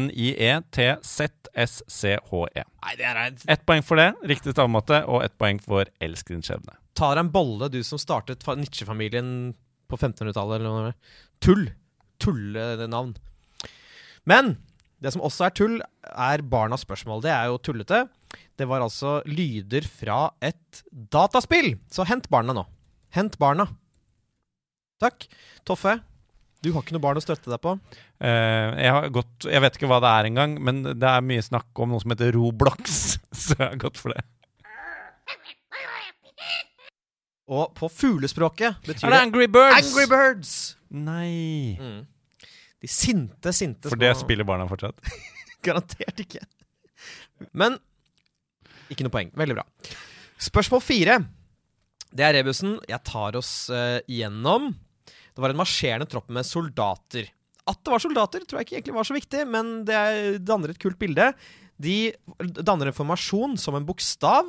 N-i-e-t-z-s-c-h-e. 1.45 2.63
Er 2.85 3.17
E. 3.27 3.37
Ett 3.53 3.65
poeng 3.67 3.83
for 3.85 3.97
det, 4.01 4.15
riktig 4.29 4.53
stavemåte, 4.55 5.03
og 5.09 5.25
ett 5.25 5.37
poeng 5.39 5.59
for 5.61 5.85
'elsk 6.01 6.29
din 6.33 6.43
skjebne'. 6.43 6.77
Ta 6.95 7.15
deg 7.15 7.25
en 7.25 7.31
bolle, 7.33 7.69
du 7.71 7.83
som 7.83 7.99
startet 7.99 8.43
fa- 8.45 8.57
Nietzsche-familien 8.57 9.55
på 9.89 9.97
1500-tallet. 9.99 10.61
eller 10.61 10.69
noe. 10.71 10.95
Tull. 11.41 11.73
Tullenavn. 12.19 13.17
Men 14.25 14.57
det 15.03 15.13
som 15.13 15.23
også 15.23 15.45
er 15.47 15.51
tull, 15.51 15.81
er 16.05 16.39
barnas 16.43 16.81
spørsmål. 16.85 17.21
Det 17.23 17.31
er 17.31 17.47
jo 17.47 17.59
tullete. 17.59 18.09
Det 18.57 18.67
var 18.69 18.81
altså 18.81 19.23
lyder 19.27 19.83
fra 19.87 20.31
et 20.41 20.83
dataspill. 21.11 21.79
Så 21.91 22.05
hent 22.07 22.29
barna 22.31 22.53
nå. 22.55 22.67
Hent 23.11 23.37
barna. 23.39 23.67
Takk. 25.01 25.27
Toffe, 25.67 26.01
du 26.65 26.71
har 26.73 26.85
ikke 26.85 26.97
noe 26.97 27.05
barn 27.05 27.21
å 27.21 27.23
støtte 27.23 27.53
deg 27.53 27.61
på. 27.61 27.75
Uh, 28.23 28.71
jeg, 28.81 28.93
har 28.97 29.11
gått, 29.13 29.49
jeg 29.51 29.65
vet 29.65 29.77
ikke 29.77 29.91
hva 29.91 30.01
det 30.05 30.13
er 30.17 30.31
engang, 30.31 30.57
men 30.65 30.81
det 30.87 31.11
er 31.11 31.27
mye 31.27 31.45
snakk 31.45 31.85
om 31.85 31.93
noe 31.93 32.01
som 32.03 32.15
heter 32.15 32.33
Roblox, 32.37 33.03
så 33.45 33.59
jeg 33.59 33.67
har 33.67 33.83
gått 33.83 34.01
for 34.01 34.17
det. 34.17 34.25
Og 37.55 37.75
på 37.77 37.91
fuglespråket 37.93 38.87
betyr 38.87 39.13
det 39.13 39.21
Angry 39.21 39.47
Birds? 39.53 39.77
Angry 39.77 40.07
Birds! 40.09 40.53
Nei. 40.95 41.77
Mm. 41.77 42.03
De 42.81 42.89
sinte, 42.89 43.53
sinte 43.57 43.91
For 43.93 44.01
det 44.01 44.15
spiller 44.17 44.49
barna 44.49 44.65
fortsatt. 44.71 44.97
Garantert 45.65 46.21
ikke. 46.25 46.41
Men 47.53 47.77
ikke 48.93 49.05
noe 49.05 49.13
poeng. 49.13 49.33
Veldig 49.37 49.59
bra. 49.59 49.65
Spørsmål 50.41 50.83
fire. 50.85 51.19
Det 52.15 52.25
er 52.25 52.37
rebusen. 52.39 52.79
Jeg 52.89 53.01
tar 53.05 53.37
oss 53.37 53.53
uh, 53.73 54.01
igjennom. 54.09 54.73
Det 55.35 55.43
var 55.43 55.51
en 55.51 55.59
marsjerende 55.59 56.07
tropp 56.11 56.29
med 56.31 56.47
soldater. 56.47 57.31
At 57.67 57.81
det 57.83 57.91
var 57.95 58.03
soldater, 58.03 58.45
tror 58.45 58.61
jeg 58.61 58.69
ikke 58.69 58.77
egentlig 58.79 58.95
var 58.95 59.09
så 59.09 59.17
viktig, 59.17 59.41
men 59.51 59.73
det 59.89 59.95
er- 59.95 60.39
danner 60.39 60.71
et 60.71 60.79
kult 60.79 60.99
bilde. 60.99 61.33
De 61.81 62.13
danner 62.39 62.87
en 62.87 62.93
formasjon 62.97 63.57
som 63.59 63.75
en 63.75 63.87
bokstav, 63.87 64.47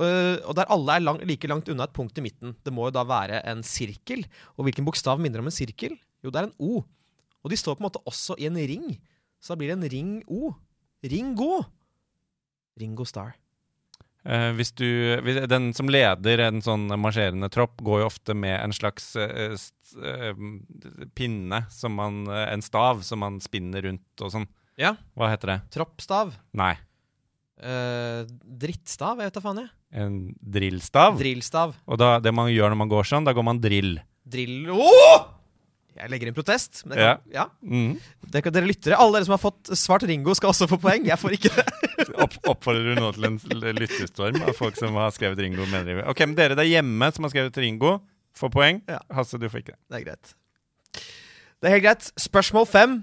øh, 0.00 0.38
og 0.44 0.54
der 0.56 0.66
alle 0.68 0.96
er 0.96 1.00
lang, 1.04 1.20
like 1.24 1.46
langt 1.46 1.68
unna 1.68 1.84
et 1.84 1.92
punkt 1.92 2.18
i 2.18 2.24
midten. 2.24 2.56
Det 2.64 2.72
må 2.72 2.88
jo 2.88 2.90
da 2.90 3.04
være 3.04 3.44
en 3.46 3.62
sirkel. 3.62 4.26
Og 4.58 4.64
hvilken 4.66 4.84
bokstav 4.84 5.20
minner 5.20 5.38
om 5.38 5.46
en 5.46 5.54
sirkel? 5.54 5.98
Jo, 6.24 6.30
det 6.30 6.40
er 6.40 6.48
en 6.48 6.56
O. 6.58 6.82
Og 7.44 7.50
de 7.50 7.56
står 7.56 7.76
på 7.76 7.84
en 7.84 7.90
måte 7.90 8.02
også 8.04 8.34
i 8.40 8.46
en 8.46 8.56
ring. 8.56 8.98
Så 9.40 9.54
da 9.54 9.56
blir 9.60 9.68
det 9.70 9.78
en 9.78 9.90
ring 9.90 10.22
O. 10.26 10.54
Ringo. 11.04 11.62
Ringo 12.80 13.04
Star. 13.04 13.34
Eh, 14.26 14.48
hvis 14.58 14.72
du, 14.74 14.86
hvis, 15.22 15.38
den 15.46 15.70
som 15.76 15.90
leder 15.92 16.42
en 16.48 16.58
sånn 16.64 16.88
marsjerende 16.98 17.50
tropp, 17.52 17.78
går 17.86 18.02
jo 18.02 18.08
ofte 18.08 18.34
med 18.34 18.56
en 18.58 18.74
slags 18.74 19.12
uh, 19.14 19.54
st, 19.54 19.94
uh, 20.02 20.32
pinne, 21.14 21.62
som 21.70 21.94
man, 21.94 22.24
eh, 22.26 22.48
en 22.50 22.64
stav, 22.64 23.04
som 23.06 23.22
man 23.22 23.38
spinner 23.44 23.86
rundt 23.86 24.26
og 24.26 24.34
sånn. 24.34 24.48
Ja. 24.80 24.96
Hva 25.14 25.30
heter 25.30 25.54
det? 25.54 25.58
Troppstav. 25.76 26.34
Nei. 26.58 26.74
Eh, 27.56 28.26
drittstav, 28.42 29.22
jeg 29.22 29.30
vet 29.30 29.38
da 29.38 29.44
faen 29.44 29.62
jeg. 29.62 29.70
En 29.96 30.18
drillstav. 30.42 31.16
Drillstav. 31.22 31.78
og 31.86 32.02
da, 32.02 32.16
det 32.20 32.34
man 32.34 32.50
gjør 32.52 32.74
når 32.74 32.82
man 32.82 32.92
går 32.92 33.08
sånn, 33.08 33.28
da 33.28 33.32
går 33.36 33.46
man 33.46 33.62
drill. 33.62 33.94
Drill... 34.26 34.66
Åh! 34.74 35.35
Jeg 35.96 36.12
legger 36.12 36.28
inn 36.28 36.36
protest. 36.36 36.82
Men 36.84 36.94
det 36.94 37.04
kan, 37.06 37.22
ja. 37.32 37.46
Mm. 37.64 37.94
Det 38.32 38.42
kan 38.44 38.54
dere 38.54 38.68
lyttere, 38.68 38.98
alle 39.00 39.18
dere 39.18 39.28
som 39.28 39.34
har 39.36 39.42
fått 39.42 39.72
svart 39.78 40.04
Ringo, 40.08 40.34
skal 40.36 40.52
også 40.52 40.68
få 40.70 40.78
poeng. 40.82 41.06
Jeg 41.08 41.18
får 41.20 41.36
ikke 41.38 41.52
det. 41.56 41.66
Opp, 42.24 42.36
oppfordrer 42.52 42.92
du 42.92 43.00
nå 43.00 43.10
til 43.16 43.28
en 43.28 43.38
lyttestorm 43.80 44.38
av 44.44 44.52
folk 44.56 44.76
som 44.78 44.96
har 45.00 45.12
skrevet 45.16 45.40
Ringo? 45.40 45.64
Mener. 45.72 46.04
Ok, 46.10 46.22
men 46.26 46.36
dere 46.38 46.56
der 46.58 46.68
hjemme 46.68 47.08
som 47.16 47.26
har 47.26 47.32
skrevet 47.32 47.56
Ringo, 47.60 47.98
får 48.36 48.52
poeng. 48.52 48.82
Ja. 48.90 49.00
Hasse, 49.16 49.40
du 49.40 49.48
får 49.48 49.64
ikke 49.64 49.74
det. 49.74 49.80
Det 49.88 50.00
er 50.00 50.06
greit. 50.10 50.34
Det 51.56 51.68
er 51.68 51.76
helt 51.78 51.86
greit. 51.86 52.10
Spørsmål 52.20 52.68
fem. 52.68 52.98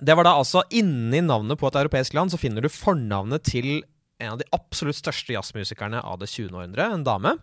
Det 0.00 0.16
var 0.16 0.26
da 0.26 0.34
altså 0.40 0.64
inni 0.74 1.20
navnet 1.22 1.60
på 1.60 1.68
et 1.68 1.78
europeisk 1.82 2.16
land 2.16 2.32
så 2.32 2.40
finner 2.40 2.64
du 2.64 2.72
fornavnet 2.72 3.44
til 3.46 3.82
en 4.20 4.34
av 4.34 4.40
de 4.40 4.48
absolutt 4.56 4.98
største 4.98 5.34
jazzmusikerne 5.34 6.00
av 6.04 6.20
det 6.20 6.28
20. 6.32 6.52
århundre, 6.52 6.86
en 6.92 7.04
dame. 7.06 7.36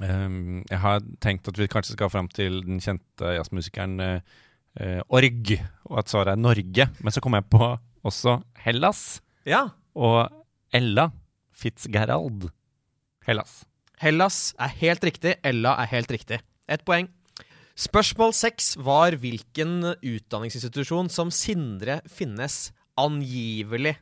Ehm, 0.00 0.62
jeg 0.70 0.78
har 0.80 1.02
tenkt 1.20 1.48
at 1.50 1.58
vi 1.60 1.68
kanskje 1.68 1.96
skal 1.98 2.10
fram 2.12 2.28
til 2.32 2.62
den 2.64 2.80
kjente 2.80 3.34
jazzmusikeren 3.36 4.00
eh, 4.00 5.00
Org, 5.12 5.52
og 5.90 5.98
at 6.00 6.08
svaret 6.08 6.32
er 6.32 6.40
Norge. 6.40 6.86
Men 7.04 7.12
så 7.12 7.20
kom 7.20 7.36
jeg 7.36 7.44
på 7.52 7.74
også 8.08 8.38
Hellas 8.64 9.20
Ja. 9.46 9.66
og 9.94 10.30
Ella 10.72 11.10
Fitzgerald. 11.52 12.48
Hellas. 13.26 13.64
Hellas 14.02 14.54
er 14.58 14.72
helt 14.80 15.04
riktig. 15.04 15.36
Ella 15.44 15.76
er 15.82 15.90
helt 15.92 16.10
riktig. 16.10 16.40
Ett 16.66 16.84
poeng. 16.88 17.10
Spørsmål 17.78 18.32
seks 18.36 18.74
var 18.80 19.14
hvilken 19.20 19.94
utdanningsinstitusjon 20.02 21.08
som 21.12 21.30
Sindre 21.32 22.00
Finnes 22.10 22.72
angivelig 23.00 23.94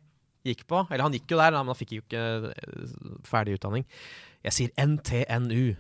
gikk 0.46 0.64
på. 0.70 0.82
Eller 0.88 1.04
han 1.06 1.14
gikk 1.16 1.30
jo 1.34 1.38
der, 1.40 1.54
men 1.58 1.70
han 1.72 1.78
fikk 1.78 1.94
jo 1.98 2.02
ikke 2.04 2.24
eh, 2.50 2.90
ferdig 3.28 3.58
utdanning. 3.58 3.86
Jeg 4.46 4.56
sier 4.56 4.74
NTNU. 4.88 5.74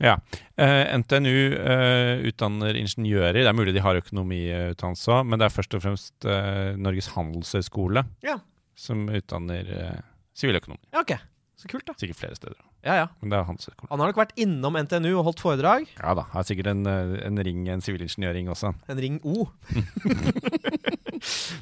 Ja. 0.00 0.18
Uh, 0.60 0.84
NTNU 1.00 1.36
uh, 1.56 2.24
utdanner 2.28 2.76
ingeniører. 2.76 3.38
Det 3.40 3.48
er 3.48 3.56
mulig 3.56 3.72
de 3.76 3.84
har 3.84 3.96
økonomiutdannelse 3.96 5.12
òg, 5.14 5.22
men 5.28 5.40
det 5.40 5.46
er 5.48 5.54
først 5.54 5.76
og 5.78 5.84
fremst 5.84 6.26
uh, 6.28 6.74
Norges 6.76 7.08
handelshøyskole 7.14 8.04
Ja. 8.24 8.36
som 8.76 9.06
utdanner 9.08 9.70
eh, 9.72 10.00
siviløkonomer. 10.36 10.82
Ja, 10.92 11.00
ok. 11.00 11.14
Så 11.56 11.70
kult, 11.72 11.86
da. 11.88 11.94
Sikkert 11.96 12.18
flere 12.20 12.36
steder. 12.36 12.58
Ja, 12.86 12.94
ja. 13.00 13.06
Men 13.18 13.32
det 13.32 13.38
er 13.38 13.46
handelshøyskole. 13.48 13.88
Han 13.90 14.02
har 14.02 14.12
nok 14.12 14.20
vært 14.20 14.36
innom 14.38 14.76
NTNU 14.78 15.10
og 15.16 15.24
holdt 15.30 15.42
foredrag. 15.42 15.88
Ja 15.98 16.12
da. 16.14 16.22
Har 16.30 16.46
sikkert 16.46 16.68
en, 16.70 16.86
eh, 16.86 17.16
en 17.26 17.40
ring, 17.42 17.64
en 17.72 17.82
sivilingeniørring 17.82 18.50
også. 18.52 18.70
En 18.92 19.00
ring 19.02 19.18
O. 19.26 19.46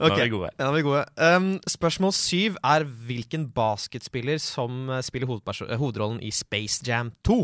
Nå 0.01 0.11
er 0.11 0.17
vi 0.19 0.29
gode. 0.33 0.51
Ja, 0.59 0.69
er 0.69 0.77
vi 0.77 0.85
gode. 0.85 1.05
Um, 1.17 1.49
spørsmål 1.71 2.13
syv 2.17 2.59
er 2.61 2.85
hvilken 2.85 3.49
basketspiller 3.57 4.39
som 4.43 4.91
eh, 4.91 5.05
spiller 5.07 5.31
eh, 5.31 5.79
hovedrollen 5.81 6.21
i 6.21 6.33
Space 6.35 6.85
Jam 6.85 7.15
2? 7.25 7.39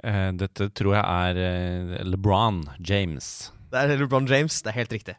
Uh, 0.00 0.30
dette 0.38 0.70
tror 0.76 0.94
jeg 0.96 1.04
er 1.04 1.42
uh, 1.42 2.06
LeBron 2.06 2.62
James. 2.78 3.50
Det 3.72 3.82
er 3.82 3.98
LeBron 3.98 4.30
James. 4.30 4.62
Det 4.62 4.70
er 4.70 4.78
helt 4.78 4.94
riktig. 4.94 5.18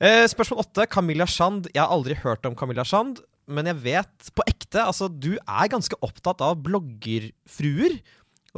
Uh, 0.00 0.24
spørsmål 0.24 0.64
åtte. 0.64 0.88
Camilla 0.88 1.28
Shand. 1.28 1.68
Jeg 1.74 1.84
har 1.84 1.92
aldri 1.92 2.16
hørt 2.24 2.46
om 2.48 2.56
Camilla 2.56 2.86
Shand, 2.88 3.20
men 3.50 3.68
jeg 3.70 3.80
vet 3.82 4.30
på 4.36 4.46
ekte 4.48 4.86
Altså, 4.86 5.08
du 5.10 5.34
er 5.36 5.70
ganske 5.72 5.98
opptatt 6.06 6.42
av 6.46 6.60
bloggerfruer. 6.64 7.98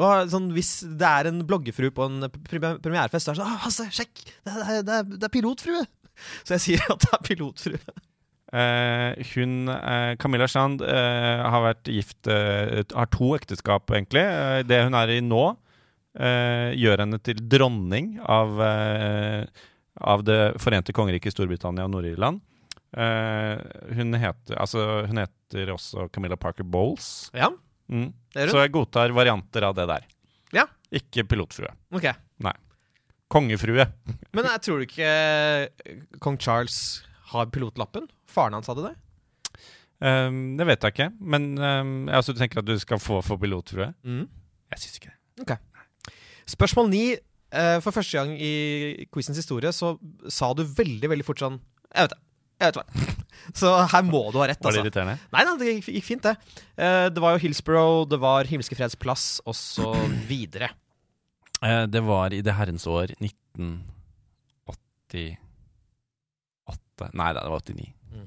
Og 0.00 0.31
sånn, 0.33 0.52
Hvis 0.57 0.81
det 1.00 1.09
er 1.09 1.28
en 1.28 1.42
bloggerfrue 1.48 1.92
på 1.94 2.07
en 2.09 2.28
premierefest, 2.46 3.26
så 3.26 3.33
er 3.33 3.37
det 3.37 3.42
sånn 3.42 3.50
ah, 3.50 3.61
Hasse, 3.66 3.88
sjekk! 3.92 4.22
Det 4.44 4.55
er, 4.55 4.87
det, 4.87 5.00
er, 5.00 5.11
det 5.16 5.28
er 5.28 5.35
pilotfrue! 5.35 5.85
Så 6.46 6.57
jeg 6.57 6.64
sier 6.66 6.87
at 6.92 7.05
det 7.05 7.12
er 7.16 7.26
pilotfrue. 7.26 7.81
Eh, 8.52 9.22
hun, 9.33 9.68
eh, 9.72 10.12
Camilla 10.20 10.44
Sand 10.50 10.83
eh, 10.85 11.40
har 11.40 11.62
vært 11.64 11.88
gift 11.88 12.28
eh, 12.28 12.83
Har 12.92 13.09
to 13.09 13.31
ekteskap, 13.38 13.88
egentlig. 13.96 14.24
Eh, 14.28 14.61
det 14.68 14.83
hun 14.85 14.96
er 14.98 15.14
i 15.14 15.22
nå, 15.24 15.44
eh, 16.20 16.72
gjør 16.76 17.05
henne 17.07 17.20
til 17.24 17.40
dronning 17.48 18.18
av, 18.20 18.61
av 20.12 20.24
Det 20.28 20.40
forente 20.61 20.92
kongeriket 20.96 21.33
Storbritannia 21.33 21.88
og 21.88 21.94
Nord-Irland. 21.96 22.42
Eh, 22.92 23.61
hun, 23.96 24.12
heter, 24.20 24.57
altså, 24.61 24.83
hun 25.09 25.16
heter 25.22 25.70
også 25.72 26.09
Camilla 26.12 26.37
Parker 26.37 26.64
Bowles. 26.64 27.31
Ja, 27.35 27.50
Mm. 27.92 28.12
det 28.33 28.44
gjør 28.46 28.50
Så 28.55 28.61
jeg 28.62 28.72
godtar 28.72 29.12
varianter 29.12 29.64
av 29.66 29.74
det 29.76 29.85
der. 29.90 30.05
Ja. 30.55 30.62
Ikke 30.92 31.24
pilotfrue. 31.28 31.68
Ok. 31.92 32.07
Nei. 32.40 32.52
Kongefrue. 33.28 33.85
Men 34.37 34.44
jeg 34.48 34.62
tror 34.64 34.78
du 34.81 34.87
ikke 34.87 35.09
eh, 35.09 35.98
kong 36.20 36.38
Charles 36.40 37.02
har 37.33 37.46
pilotlappen? 37.52 38.07
Faren 38.28 38.55
hans 38.57 38.68
hadde 38.70 38.87
det? 38.90 38.94
Um, 40.02 40.57
det 40.59 40.66
vet 40.66 40.83
jeg 40.83 40.92
ikke, 40.96 41.07
men 41.20 41.44
um, 41.62 41.90
altså, 42.11 42.33
du 42.35 42.40
tenker 42.40 42.59
at 42.59 42.66
du 42.66 42.72
skal 42.83 42.98
få 42.98 43.20
for 43.22 43.38
pilotfrue. 43.38 43.92
Mm. 44.02 44.24
Jeg 44.72 44.81
syns 44.83 44.96
ikke 44.98 45.12
det. 45.46 45.59
Spørsmål 46.50 46.88
ni. 46.90 47.02
Eh, 47.52 47.76
for 47.85 47.92
første 47.94 48.16
gang 48.16 48.33
i 48.40 49.05
quizens 49.12 49.37
historie 49.38 49.68
så 49.76 49.92
sa 50.33 50.48
du 50.57 50.64
veldig, 50.64 51.11
veldig 51.12 51.24
fort 51.28 51.42
sånn 51.42 51.59
Jeg 51.92 52.07
vet 52.09 52.14
det. 52.14 52.20
Jeg 52.62 52.68
vet 52.70 52.79
hva. 52.81 52.87
Så 53.59 53.68
her 53.90 54.03
må 54.07 54.20
du 54.33 54.37
ha 54.38 54.46
rett, 54.48 54.61
Var 54.62 54.70
det 54.70 54.79
altså. 54.79 54.85
irriterende? 54.87 55.16
Nei, 55.35 55.42
nei, 55.48 55.55
det 55.61 55.66
gikk, 55.83 56.07
fint, 56.07 56.25
det. 56.25 56.35
Eh, 56.79 57.07
det 57.12 57.20
var 57.22 57.31
jo 57.35 57.42
Hillsborough, 57.42 58.01
det 58.09 58.18
var 58.22 58.48
Himmelske 58.48 58.77
freds 58.79 58.96
plass, 58.96 59.40
og 59.44 59.55
så 59.59 59.88
videre. 60.31 60.68
Eh, 61.62 61.85
det 61.90 62.03
var 62.07 62.33
i 62.35 62.40
det 62.44 62.55
herrens 62.59 62.87
år 62.90 63.07
1988 63.18 65.38
Nei 67.18 67.31
det 67.35 67.42
var 67.51 67.59
89. 67.59 67.90
Mm 68.12 68.27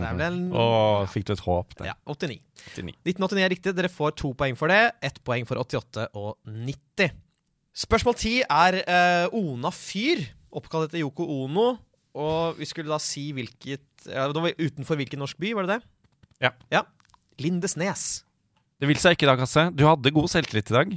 -hmm. 0.00 0.22
en 0.22 0.52
Å, 0.56 1.06
fikk 1.10 1.26
du 1.26 1.32
et 1.32 1.40
håp 1.40 1.74
der? 1.78 1.86
ja, 1.86 1.94
89. 2.06 2.40
89. 2.72 2.94
1989 3.04 3.44
er 3.44 3.50
riktig. 3.50 3.76
Dere 3.76 3.88
får 3.88 4.10
to 4.16 4.32
poeng 4.32 4.56
for 4.56 4.68
det. 4.68 4.92
Ett 5.02 5.24
poeng 5.24 5.46
for 5.46 5.56
88 5.58 6.08
og 6.14 6.36
90. 6.44 7.10
Spørsmål 7.74 8.14
10 8.14 8.42
er 8.48 8.74
uh, 8.86 9.26
Ona 9.34 9.70
Fyr, 9.70 10.22
oppkalt 10.52 10.88
etter 10.88 10.98
Yoko 11.02 11.26
Ono. 11.26 11.78
Og 12.14 12.60
vi 12.60 12.68
skulle 12.68 12.92
da 12.92 13.00
si 13.02 13.28
hvilket 13.34 14.06
ja, 14.06 14.28
det 14.30 14.38
var 14.38 14.54
Utenfor 14.60 14.98
hvilken 15.00 15.22
norsk 15.22 15.38
by, 15.40 15.54
var 15.58 15.66
det 15.66 15.78
det? 15.78 15.90
Ja. 16.44 16.52
ja. 16.70 16.82
Lindesnes. 17.42 18.22
Det 18.78 18.90
vil 18.90 19.00
seg 19.00 19.16
ikke 19.16 19.28
da, 19.30 19.36
Kasse. 19.38 19.68
Du 19.74 19.86
hadde 19.88 20.12
god 20.14 20.30
selvtillit 20.30 20.70
i 20.70 20.76
dag. 20.76 20.96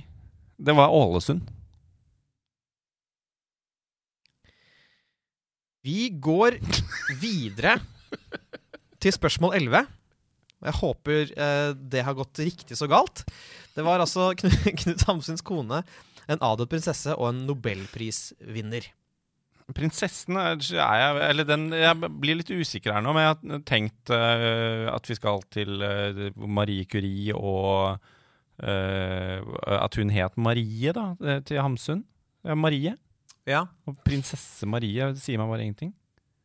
Det 0.57 0.75
var 0.77 0.93
Ålesund. 0.93 1.45
Vi 5.87 6.09
går 6.11 6.57
videre 7.21 7.77
til 8.99 9.13
spørsmål 9.15 9.55
11. 9.61 9.85
Jeg 10.67 10.75
håper 10.81 11.31
eh, 11.31 11.69
det 11.77 12.03
har 12.03 12.17
gått 12.17 12.41
riktig 12.43 12.75
så 12.79 12.89
galt. 12.91 13.23
Det 13.77 13.85
var 13.85 14.01
altså 14.03 14.31
Knut, 14.35 14.67
Knut 14.81 15.05
Hamsuns 15.07 15.45
kone, 15.45 15.83
en 16.27 16.43
adelt 16.43 16.73
prinsesse 16.73 17.13
og 17.15 17.29
en 17.29 17.45
nobelprisvinner. 17.47 18.89
Prinsessen 19.75 20.37
er 20.39 20.55
er 20.55 20.99
jeg 21.01 21.29
Eller 21.29 21.43
den 21.47 21.65
Jeg 21.75 22.11
blir 22.21 22.37
litt 22.39 22.51
usikker 22.53 22.93
her 22.95 23.03
nå, 23.03 23.11
men 23.15 23.25
jeg 23.25 23.33
har 23.33 23.63
tenkt 23.67 24.11
uh, 24.15 24.87
at 24.93 25.09
vi 25.09 25.17
skal 25.17 25.41
til 25.51 25.81
uh, 25.83 26.21
Marie 26.47 26.85
Curie 26.87 27.35
og 27.35 27.97
uh, 28.63 29.39
At 29.75 29.99
hun 29.99 30.13
het 30.15 30.37
Marie, 30.39 30.93
da, 30.95 31.09
til 31.43 31.59
Hamsun. 31.59 32.05
Ja, 32.47 32.55
Marie. 32.55 32.95
Ja. 33.47 33.65
Og 33.87 33.99
prinsesse 34.07 34.67
Marie 34.69 35.11
sier 35.19 35.39
meg 35.41 35.51
bare 35.51 35.65
ingenting. 35.67 35.91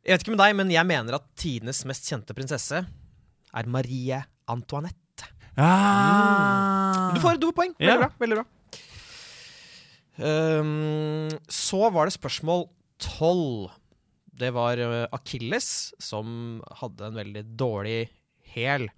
Jeg 0.02 0.16
vet 0.16 0.24
ikke 0.24 0.34
med 0.34 0.42
deg, 0.42 0.56
men 0.58 0.74
jeg 0.74 0.86
mener 0.88 1.14
at 1.18 1.28
tidenes 1.38 1.84
mest 1.86 2.08
kjente 2.10 2.34
prinsesse 2.34 2.82
er 2.82 3.70
Marie 3.70 4.18
Antoinette. 4.50 5.28
Ah. 5.54 7.12
Du 7.14 7.20
får 7.22 7.36
et 7.38 7.46
poeng. 7.54 7.74
Veldig 7.78 7.92
Ja. 7.92 7.98
bra. 8.02 8.10
veldig 8.18 8.38
bra. 8.40 8.46
Um, 10.22 11.28
så 11.48 11.90
var 11.90 12.06
det 12.06 12.14
spørsmål 12.18 12.66
tolv. 13.02 13.70
Det 14.32 14.48
var 14.54 14.80
uh, 14.80 15.04
Akilles 15.12 15.92
som 16.00 16.60
hadde 16.80 17.10
en 17.10 17.18
veldig 17.20 17.44
dårlig 17.60 18.00
hæl. 18.54 18.88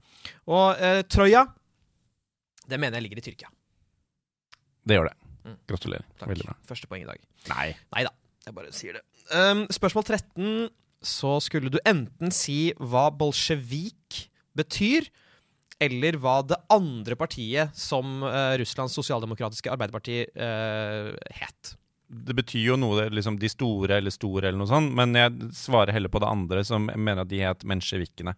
Og 0.51 0.81
eh, 0.83 1.03
Troja, 1.11 1.45
det 2.69 2.79
mener 2.81 2.99
jeg 2.99 3.07
ligger 3.07 3.21
i 3.21 3.25
Tyrkia. 3.29 3.51
Det 4.85 4.99
gjør 4.99 5.11
det. 5.11 5.17
Mm. 5.45 5.59
Gratulerer. 5.69 6.07
Takk. 6.19 6.31
Veldig 6.33 6.47
bra. 6.49 6.57
Første 6.69 6.89
poeng 6.91 7.05
i 7.05 7.09
dag. 7.09 7.27
Nei. 7.53 7.67
Nei 7.95 8.07
da, 8.07 8.15
jeg 8.47 8.57
bare 8.57 8.73
sier 8.77 8.99
det. 8.99 9.05
Um, 9.33 9.67
spørsmål 9.73 10.07
13. 10.09 10.49
Så 11.05 11.35
skulle 11.45 11.73
du 11.73 11.77
enten 11.85 12.33
si 12.33 12.73
hva 12.81 13.11
bolsjevik 13.13 14.25
betyr, 14.57 15.11
eller 15.83 16.17
hva 16.23 16.39
det 16.47 16.57
andre 16.73 17.17
partiet 17.19 17.75
som 17.77 18.23
uh, 18.25 18.55
Russlands 18.61 18.95
sosialdemokratiske 18.97 19.73
arbeiderparti 19.73 20.23
uh, 20.33 21.13
het. 21.43 21.75
Det 22.09 22.37
betyr 22.37 22.67
jo 22.69 22.77
noe, 22.79 23.09
liksom 23.11 23.39
de 23.41 23.49
store 23.51 23.99
eller 23.99 24.13
store 24.13 24.49
eller 24.49 24.61
noe 24.61 24.71
sånt, 24.71 24.93
men 24.95 25.17
jeg 25.17 25.53
svarer 25.57 25.95
heller 25.97 26.13
på 26.13 26.21
det 26.23 26.29
andre, 26.29 26.65
som 26.67 26.91
mener 26.93 27.25
at 27.25 27.31
de 27.31 27.41
het 27.43 27.65
mensjevikene. 27.67 28.37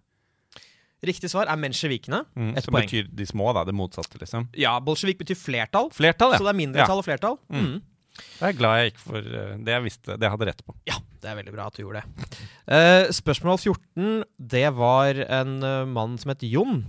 Riktig 1.07 1.29
svar 1.29 1.51
er 1.51 1.59
mensjevikene. 1.61 2.23
Mm, 2.39 2.55
som 2.65 2.73
poeng. 2.73 2.87
betyr 2.87 3.11
de 3.13 3.27
små, 3.29 3.51
da. 3.55 3.67
Det 3.69 3.75
motsatte, 3.77 4.17
liksom. 4.23 4.49
Ja, 4.57 4.79
bolsjevik 4.83 5.21
betyr 5.21 5.37
flertall, 5.39 5.91
Flertall, 5.95 6.33
ja. 6.35 6.41
så 6.41 6.47
det 6.47 6.55
er 6.55 6.59
mindretall 6.63 7.03
og 7.03 7.07
flertall. 7.07 7.37
Mm. 7.53 7.67
Mm. 7.67 7.85
Jeg 8.17 8.49
er 8.49 8.57
glad 8.57 8.79
jeg 8.81 8.91
gikk 8.91 9.01
for 9.03 9.27
eh, 9.41 9.55
det 9.65 9.75
jeg 9.75 9.85
visste, 9.85 10.17
det 10.17 10.25
jeg 10.25 10.33
hadde 10.33 10.49
rett 10.49 10.63
på. 10.65 10.75
Ja, 10.89 10.97
det 11.21 11.31
er 11.31 11.39
veldig 11.39 11.53
bra 11.53 11.67
at 11.69 11.77
du 11.77 11.83
gjorde 11.83 12.03
det. 12.03 12.29
Uh, 12.65 13.13
spørsmål 13.13 13.59
14, 13.61 14.25
det 14.55 14.67
var 14.79 15.21
en 15.27 15.57
eh, 15.61 15.83
mann 15.91 16.17
som 16.21 16.33
het 16.33 16.45
Jon, 16.49 16.87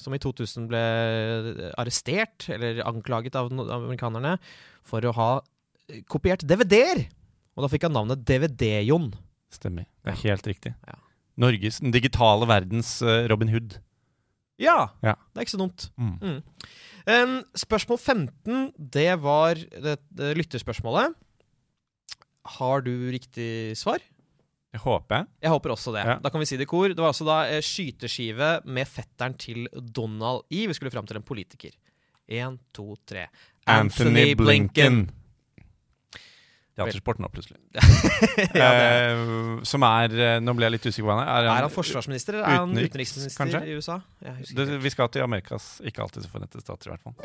som 0.00 0.16
i 0.16 0.20
2000 0.22 0.70
ble 0.70 0.82
arrestert, 1.76 2.48
eller 2.48 2.80
anklaget 2.88 3.36
av 3.36 3.52
amerikanerne, 3.52 4.38
for 4.88 5.04
å 5.04 5.12
ha 5.18 5.30
kopiert 6.10 6.44
DVD-er. 6.46 7.04
Og 7.56 7.64
da 7.64 7.70
fikk 7.72 7.86
han 7.88 7.94
navnet 7.96 8.22
DVD-Jon. 8.28 9.10
Stemmer. 9.52 9.86
Det 10.04 10.12
er 10.14 10.20
helt 10.30 10.46
riktig. 10.46 10.74
Ja. 10.86 10.98
Norges, 11.40 11.80
den 11.82 11.92
digitale 11.94 12.46
verdens 12.50 12.98
eh, 13.02 13.24
Robin 13.32 13.48
Hood. 13.52 13.78
Ja, 14.60 14.90
Ja. 15.02 15.14
det 15.32 15.40
er 15.40 15.46
ikke 15.46 15.56
så 15.56 15.62
dumt. 15.62 15.88
Mm. 15.96 16.16
Mm. 16.20 16.40
Um, 17.10 17.34
spørsmål 17.56 17.98
15, 17.98 18.72
det 18.92 19.10
var 19.22 19.54
det, 19.56 19.96
det 20.12 20.34
lytterspørsmålet. 20.36 21.14
Har 22.58 22.82
du 22.84 22.92
riktig 23.12 23.76
svar? 23.78 24.00
Jeg 24.70 24.80
håper 24.84 25.24
jeg. 25.42 25.50
Håper 25.50 25.72
også 25.74 25.92
det. 25.96 26.04
Ja. 26.06 26.18
Da 26.22 26.30
kan 26.30 26.40
vi 26.42 26.46
si 26.46 26.56
det 26.60 26.68
i 26.68 26.70
kor. 26.70 26.92
Det 26.92 27.00
var 27.02 27.10
altså 27.10 27.26
da 27.26 27.40
eh, 27.50 27.62
skyteskive 27.64 28.60
med 28.70 28.86
fetteren 28.86 29.34
til 29.40 29.64
Donald 29.74 30.44
i. 30.54 30.66
Vi 30.70 30.76
skulle 30.76 30.92
fram 30.94 31.08
til 31.08 31.18
en 31.18 31.26
politiker. 31.26 31.72
Én, 32.30 32.60
to, 32.76 32.94
tre. 33.08 33.26
Anthony 33.66 34.36
Blinken. 34.38 35.08
Teatersport 36.80 37.20
nå, 37.22 37.30
plutselig. 37.32 37.58
ja, 37.76 37.82
det 38.56 38.64
er. 38.64 39.14
Eh, 39.14 39.62
som 39.68 39.84
er 39.86 40.16
eh, 40.16 40.36
Nå 40.42 40.54
ble 40.58 40.68
jeg 40.68 40.76
litt 40.76 40.86
usikker 40.88 41.04
på 41.04 41.10
hva 41.10 41.18
han 41.20 41.26
er. 41.28 41.48
Er 41.52 41.66
han 41.66 41.74
forsvarsminister, 41.74 42.38
eller 42.38 42.46
er 42.48 42.62
han 42.62 42.72
utenriks, 42.72 42.90
utenriksminister 42.90 43.40
kanskje? 43.44 43.62
i 43.68 43.76
USA? 43.76 44.00
Det. 44.56 44.68
Vi 44.84 44.92
skal 44.96 45.12
til 45.12 45.26
Amerikas 45.26 45.72
ikke 45.86 46.04
alltid 46.06 46.26
så 46.26 46.32
fornette 46.32 46.64
stater, 46.64 46.88
i 46.88 46.92
hvert 46.96 47.04
fall. 47.04 47.16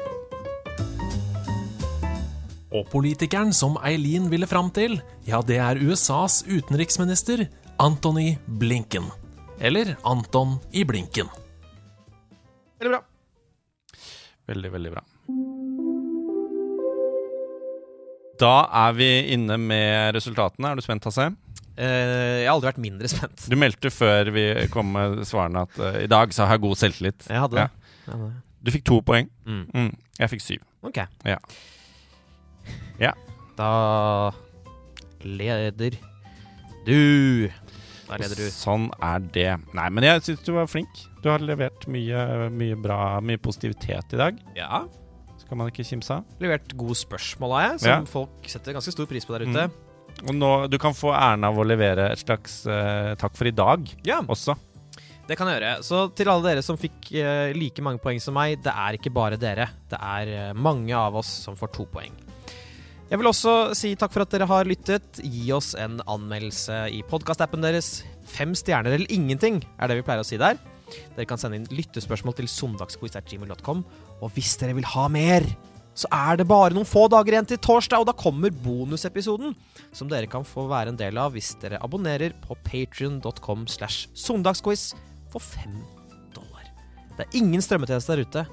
Og 2.76 2.84
politikeren 2.92 3.54
som 3.56 3.78
Eileen 3.88 4.28
ville 4.32 4.48
fram 4.52 4.68
til, 4.76 4.98
ja, 5.28 5.40
det 5.46 5.62
er 5.64 5.80
USAs 5.80 6.42
utenriksminister 6.50 7.46
Antony 7.80 8.36
Blinken. 8.60 9.08
Eller 9.64 9.96
Anton 10.04 10.58
i 10.76 10.84
Blinken. 10.84 11.32
Veldig 12.80 12.92
bra. 12.98 13.04
Veldig, 14.52 14.72
veldig 14.76 14.92
bra. 14.92 15.04
Da 18.40 18.56
er 18.86 18.96
vi 18.98 19.10
inne 19.36 19.58
med 19.62 20.16
resultatene. 20.18 20.72
Er 20.72 20.80
du 20.80 20.84
spent, 20.84 21.06
Hasse? 21.08 21.30
Uh, 21.76 22.40
jeg 22.40 22.48
har 22.48 22.54
aldri 22.54 22.70
vært 22.70 22.82
mindre 22.84 23.12
spent. 23.12 23.46
Du 23.52 23.56
meldte 23.60 23.92
før 23.92 24.32
vi 24.36 24.46
kom 24.72 24.94
med 24.96 25.22
svarene 25.28 25.66
at 25.68 25.80
uh, 25.82 26.00
i 26.04 26.10
dag 26.12 26.32
så 26.36 26.48
har 26.48 26.58
jeg 26.58 26.66
god 26.66 26.80
selvtillit. 26.80 27.28
Jeg 27.28 27.44
hadde 27.44 27.60
det. 27.60 27.68
Ja. 27.68 28.00
Jeg 28.06 28.14
hadde 28.14 28.30
det. 28.30 28.42
Du 28.66 28.72
fikk 28.74 28.86
to 28.88 29.00
poeng. 29.06 29.30
Mm. 29.46 29.66
Mm. 29.76 29.92
Jeg 30.20 30.32
fikk 30.32 30.44
syv. 30.46 30.64
Ok. 30.88 31.04
Ja. 31.28 31.38
Ja. 33.02 33.12
Da 33.60 33.70
leder 35.26 36.00
du. 36.88 37.50
Da 38.08 38.20
leder 38.22 38.40
du. 38.40 38.48
Sånn 38.54 38.90
er 39.04 39.24
det. 39.36 39.52
Nei, 39.78 39.88
men 39.94 40.08
jeg 40.08 40.24
syns 40.26 40.44
du 40.48 40.54
var 40.58 40.70
flink. 40.72 41.06
Du 41.24 41.30
har 41.32 41.44
levert 41.44 41.88
mye, 41.92 42.50
mye 42.54 42.78
bra, 42.80 43.00
mye 43.26 43.42
positivitet 43.42 44.16
i 44.16 44.22
dag. 44.22 44.40
Ja. 44.58 44.86
Skal 45.46 45.58
man 45.60 45.70
ikke 45.70 45.86
kimse 45.86 46.16
av. 46.20 46.24
Levert 46.42 46.72
gode 46.78 46.96
spørsmål, 46.98 47.52
har 47.60 47.68
jeg, 47.70 47.80
som 47.86 47.90
Ja. 47.92 48.00
folk 48.10 48.48
setter 48.50 48.74
ganske 48.74 48.92
stor 48.96 49.06
pris 49.10 49.26
på 49.26 49.38
der 49.38 49.46
ute. 49.46 49.66
Og 50.26 50.34
nå, 50.34 50.50
du 50.72 50.78
kan 50.80 50.94
få 50.96 51.12
æren 51.14 51.44
av 51.44 51.58
å 51.60 51.66
levere 51.68 52.12
et 52.14 52.22
slags 52.22 52.62
uh, 52.66 53.16
takk 53.20 53.36
for 53.36 53.46
i 53.50 53.52
dag 53.52 53.84
Ja, 54.08 54.22
også. 54.24 54.56
det 55.28 55.36
kan 55.38 55.48
jeg 55.52 55.60
gjøre. 55.60 55.84
Så 55.84 56.16
til 56.16 56.30
alle 56.32 56.48
dere 56.50 56.64
som 56.64 56.78
fikk 56.80 57.12
uh, 57.20 57.52
like 57.54 57.82
mange 57.84 58.00
poeng 58.00 58.22
som 58.24 58.34
meg, 58.34 58.62
det 58.64 58.72
er 58.74 58.96
ikke 58.98 59.12
bare 59.14 59.38
dere. 59.38 59.68
Det 59.92 60.00
er 60.00 60.32
eh, 60.50 60.54
mange 60.54 60.96
av 60.96 61.16
oss 61.20 61.28
som 61.44 61.56
får 61.60 61.74
to 61.76 61.86
poeng. 61.92 62.14
Jeg 63.10 63.20
vil 63.22 63.28
også 63.30 63.76
si 63.78 63.92
takk 64.00 64.14
for 64.16 64.24
at 64.24 64.32
dere 64.34 64.48
har 64.50 64.66
lyttet. 64.66 65.20
Gi 65.22 65.52
oss 65.54 65.76
en 65.78 66.00
anmeldelse 66.10 66.88
i 66.96 67.04
podkastappen 67.06 67.62
deres. 67.62 68.00
Fem 68.26 68.56
stjerner 68.58 68.96
eller 68.96 69.12
ingenting 69.14 69.60
er 69.78 69.88
det 69.92 70.00
vi 70.00 70.06
pleier 70.08 70.24
å 70.24 70.26
si 70.26 70.40
der. 70.42 70.58
Dere 71.16 71.28
kan 71.30 71.38
sende 71.38 71.60
inn 71.60 71.68
lyttespørsmål 71.70 72.34
til 72.40 72.48
søndagsquiz.gmail.com. 72.50 73.84
Og 74.24 74.32
hvis 74.36 74.56
dere 74.62 74.76
vil 74.78 74.88
ha 74.94 75.08
mer, 75.12 75.46
så 75.96 76.10
er 76.12 76.40
det 76.40 76.48
bare 76.50 76.76
noen 76.76 76.88
få 76.88 77.06
dager 77.12 77.38
igjen 77.38 77.48
til 77.48 77.60
torsdag, 77.64 78.04
og 78.04 78.10
da 78.10 78.16
kommer 78.20 78.52
bonusepisoden, 78.52 79.54
som 79.96 80.10
dere 80.12 80.28
kan 80.28 80.44
få 80.48 80.68
være 80.68 80.92
en 80.92 81.00
del 81.00 81.20
av 81.22 81.32
hvis 81.36 81.54
dere 81.62 81.80
abonnerer 81.84 82.36
på 82.44 82.58
patrion.com 82.68 83.64
slash 83.72 84.10
søndagsquiz 84.12 84.90
for 85.32 85.44
fem 85.44 85.78
dollar. 86.36 86.68
Det 87.16 87.24
er 87.28 87.40
ingen 87.40 87.64
strømmetjeneste 87.64 88.12
der 88.16 88.26
ute 88.28 88.46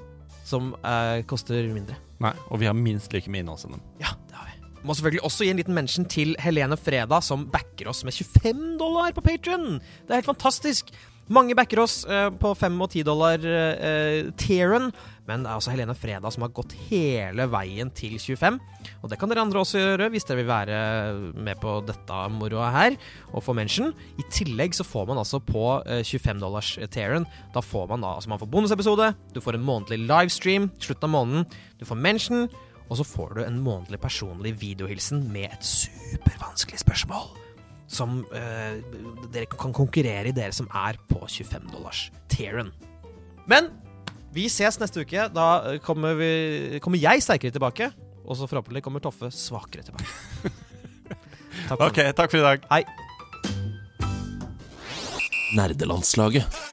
som 0.47 0.71
eh, 0.87 1.19
koster 1.27 1.67
mindre. 1.71 1.99
Nei, 2.23 2.31
Og 2.51 2.61
vi 2.61 2.67
har 2.69 2.75
minst 2.77 3.11
like 3.15 3.31
mye 3.31 3.43
innhold 3.43 3.59
som 3.59 3.75
dem. 3.75 3.83
Ja, 3.99 4.13
det 4.29 4.39
har 4.39 4.47
vi. 4.47 4.59
Må 4.83 4.95
selvfølgelig 4.95 5.23
også 5.27 5.45
gi 5.47 5.51
en 5.51 5.59
liten 5.59 5.75
mention 5.75 6.07
til 6.11 6.35
Helene 6.43 6.77
Freda, 6.79 7.19
som 7.23 7.47
backer 7.51 7.91
oss 7.91 8.03
med 8.07 8.15
25 8.15 8.77
dollar 8.79 9.15
på 9.15 9.23
Patrion. 9.23 9.81
Det 10.03 10.11
er 10.11 10.21
helt 10.21 10.31
fantastisk. 10.31 10.91
Mange 11.31 11.55
backer 11.55 11.79
oss 11.83 12.01
eh, 12.03 12.29
på 12.35 12.51
5 12.59 12.81
og 12.83 12.89
10 12.91 13.03
dollar 13.07 13.43
eh, 13.47 14.31
tieren, 14.39 14.91
men 15.27 15.43
det 15.43 15.49
er 15.49 15.55
altså 15.55 15.71
Helene 15.71 15.95
Freda 15.95 16.31
som 16.33 16.43
har 16.43 16.51
gått 16.55 16.75
hele 16.89 17.45
veien 17.51 17.91
til 17.95 18.17
25. 18.19 18.57
Og 19.01 19.11
det 19.11 19.19
kan 19.19 19.31
dere 19.31 19.43
andre 19.45 19.61
også 19.61 19.79
gjøre 19.79 20.09
hvis 20.11 20.27
dere 20.27 20.41
vil 20.41 20.49
være 20.49 20.79
med 21.47 21.61
på 21.63 21.77
dette 21.87 22.19
moroa 22.33 22.71
her 22.75 22.97
og 23.31 23.45
få 23.45 23.55
mention. 23.55 23.93
I 24.19 24.25
tillegg 24.33 24.75
så 24.75 24.85
får 24.87 25.07
man 25.09 25.21
altså 25.21 25.39
på 25.43 25.65
eh, 25.87 26.03
25 26.03 26.43
dollars 26.43 26.73
tieren, 26.91 27.27
da 27.55 27.63
får 27.63 27.87
man 27.93 28.03
da 28.03 28.17
altså 28.17 28.33
man 28.33 28.41
får 28.41 28.51
bonusepisode, 28.51 29.13
du 29.33 29.39
får 29.43 29.57
en 29.59 29.67
månedlig 29.67 30.01
livestream 30.03 30.69
slutten 30.77 31.07
av 31.07 31.15
måneden, 31.15 31.47
du 31.79 31.87
får 31.87 31.99
mention, 32.03 32.49
og 32.89 32.99
så 32.99 33.05
får 33.07 33.37
du 33.37 33.45
en 33.45 33.61
månedlig 33.63 34.01
personlig 34.03 34.57
videohilsen 34.61 35.23
med 35.31 35.47
et 35.53 35.65
supervanskelig 35.65 36.83
spørsmål. 36.83 37.31
som 37.93 38.23
eh, 38.33 38.79
dere 39.29 39.45
kan 39.45 39.73
konkurrere 39.75 40.31
i, 40.31 40.33
dere 40.33 40.55
som 40.55 40.65
er 40.73 40.97
på 41.11 41.19
25 41.29 41.67
dollars 41.75 42.07
tieren. 42.31 42.71
Men 43.45 43.69
vi 44.33 44.49
ses 44.49 44.79
neste 44.81 45.03
uke. 45.05 45.27
Da 45.33 45.47
kommer, 45.85 46.17
vi, 46.17 46.81
kommer 46.83 47.01
jeg 47.01 47.23
sterkere 47.25 47.53
tilbake. 47.53 47.91
Og 48.23 48.37
så 48.39 48.47
forhåpentlig 48.49 48.83
kommer 48.85 49.03
Toffe 49.03 49.29
svakere 49.35 49.85
tilbake. 49.85 50.07
Takk 51.67 51.77
for 51.77 51.87
Ok, 51.87 51.99
takk 52.17 52.31
for 52.33 52.41
i 52.41 52.45
dag. 52.45 52.69
Hei. 52.71 52.83
Nerdelandslaget. 55.53 56.72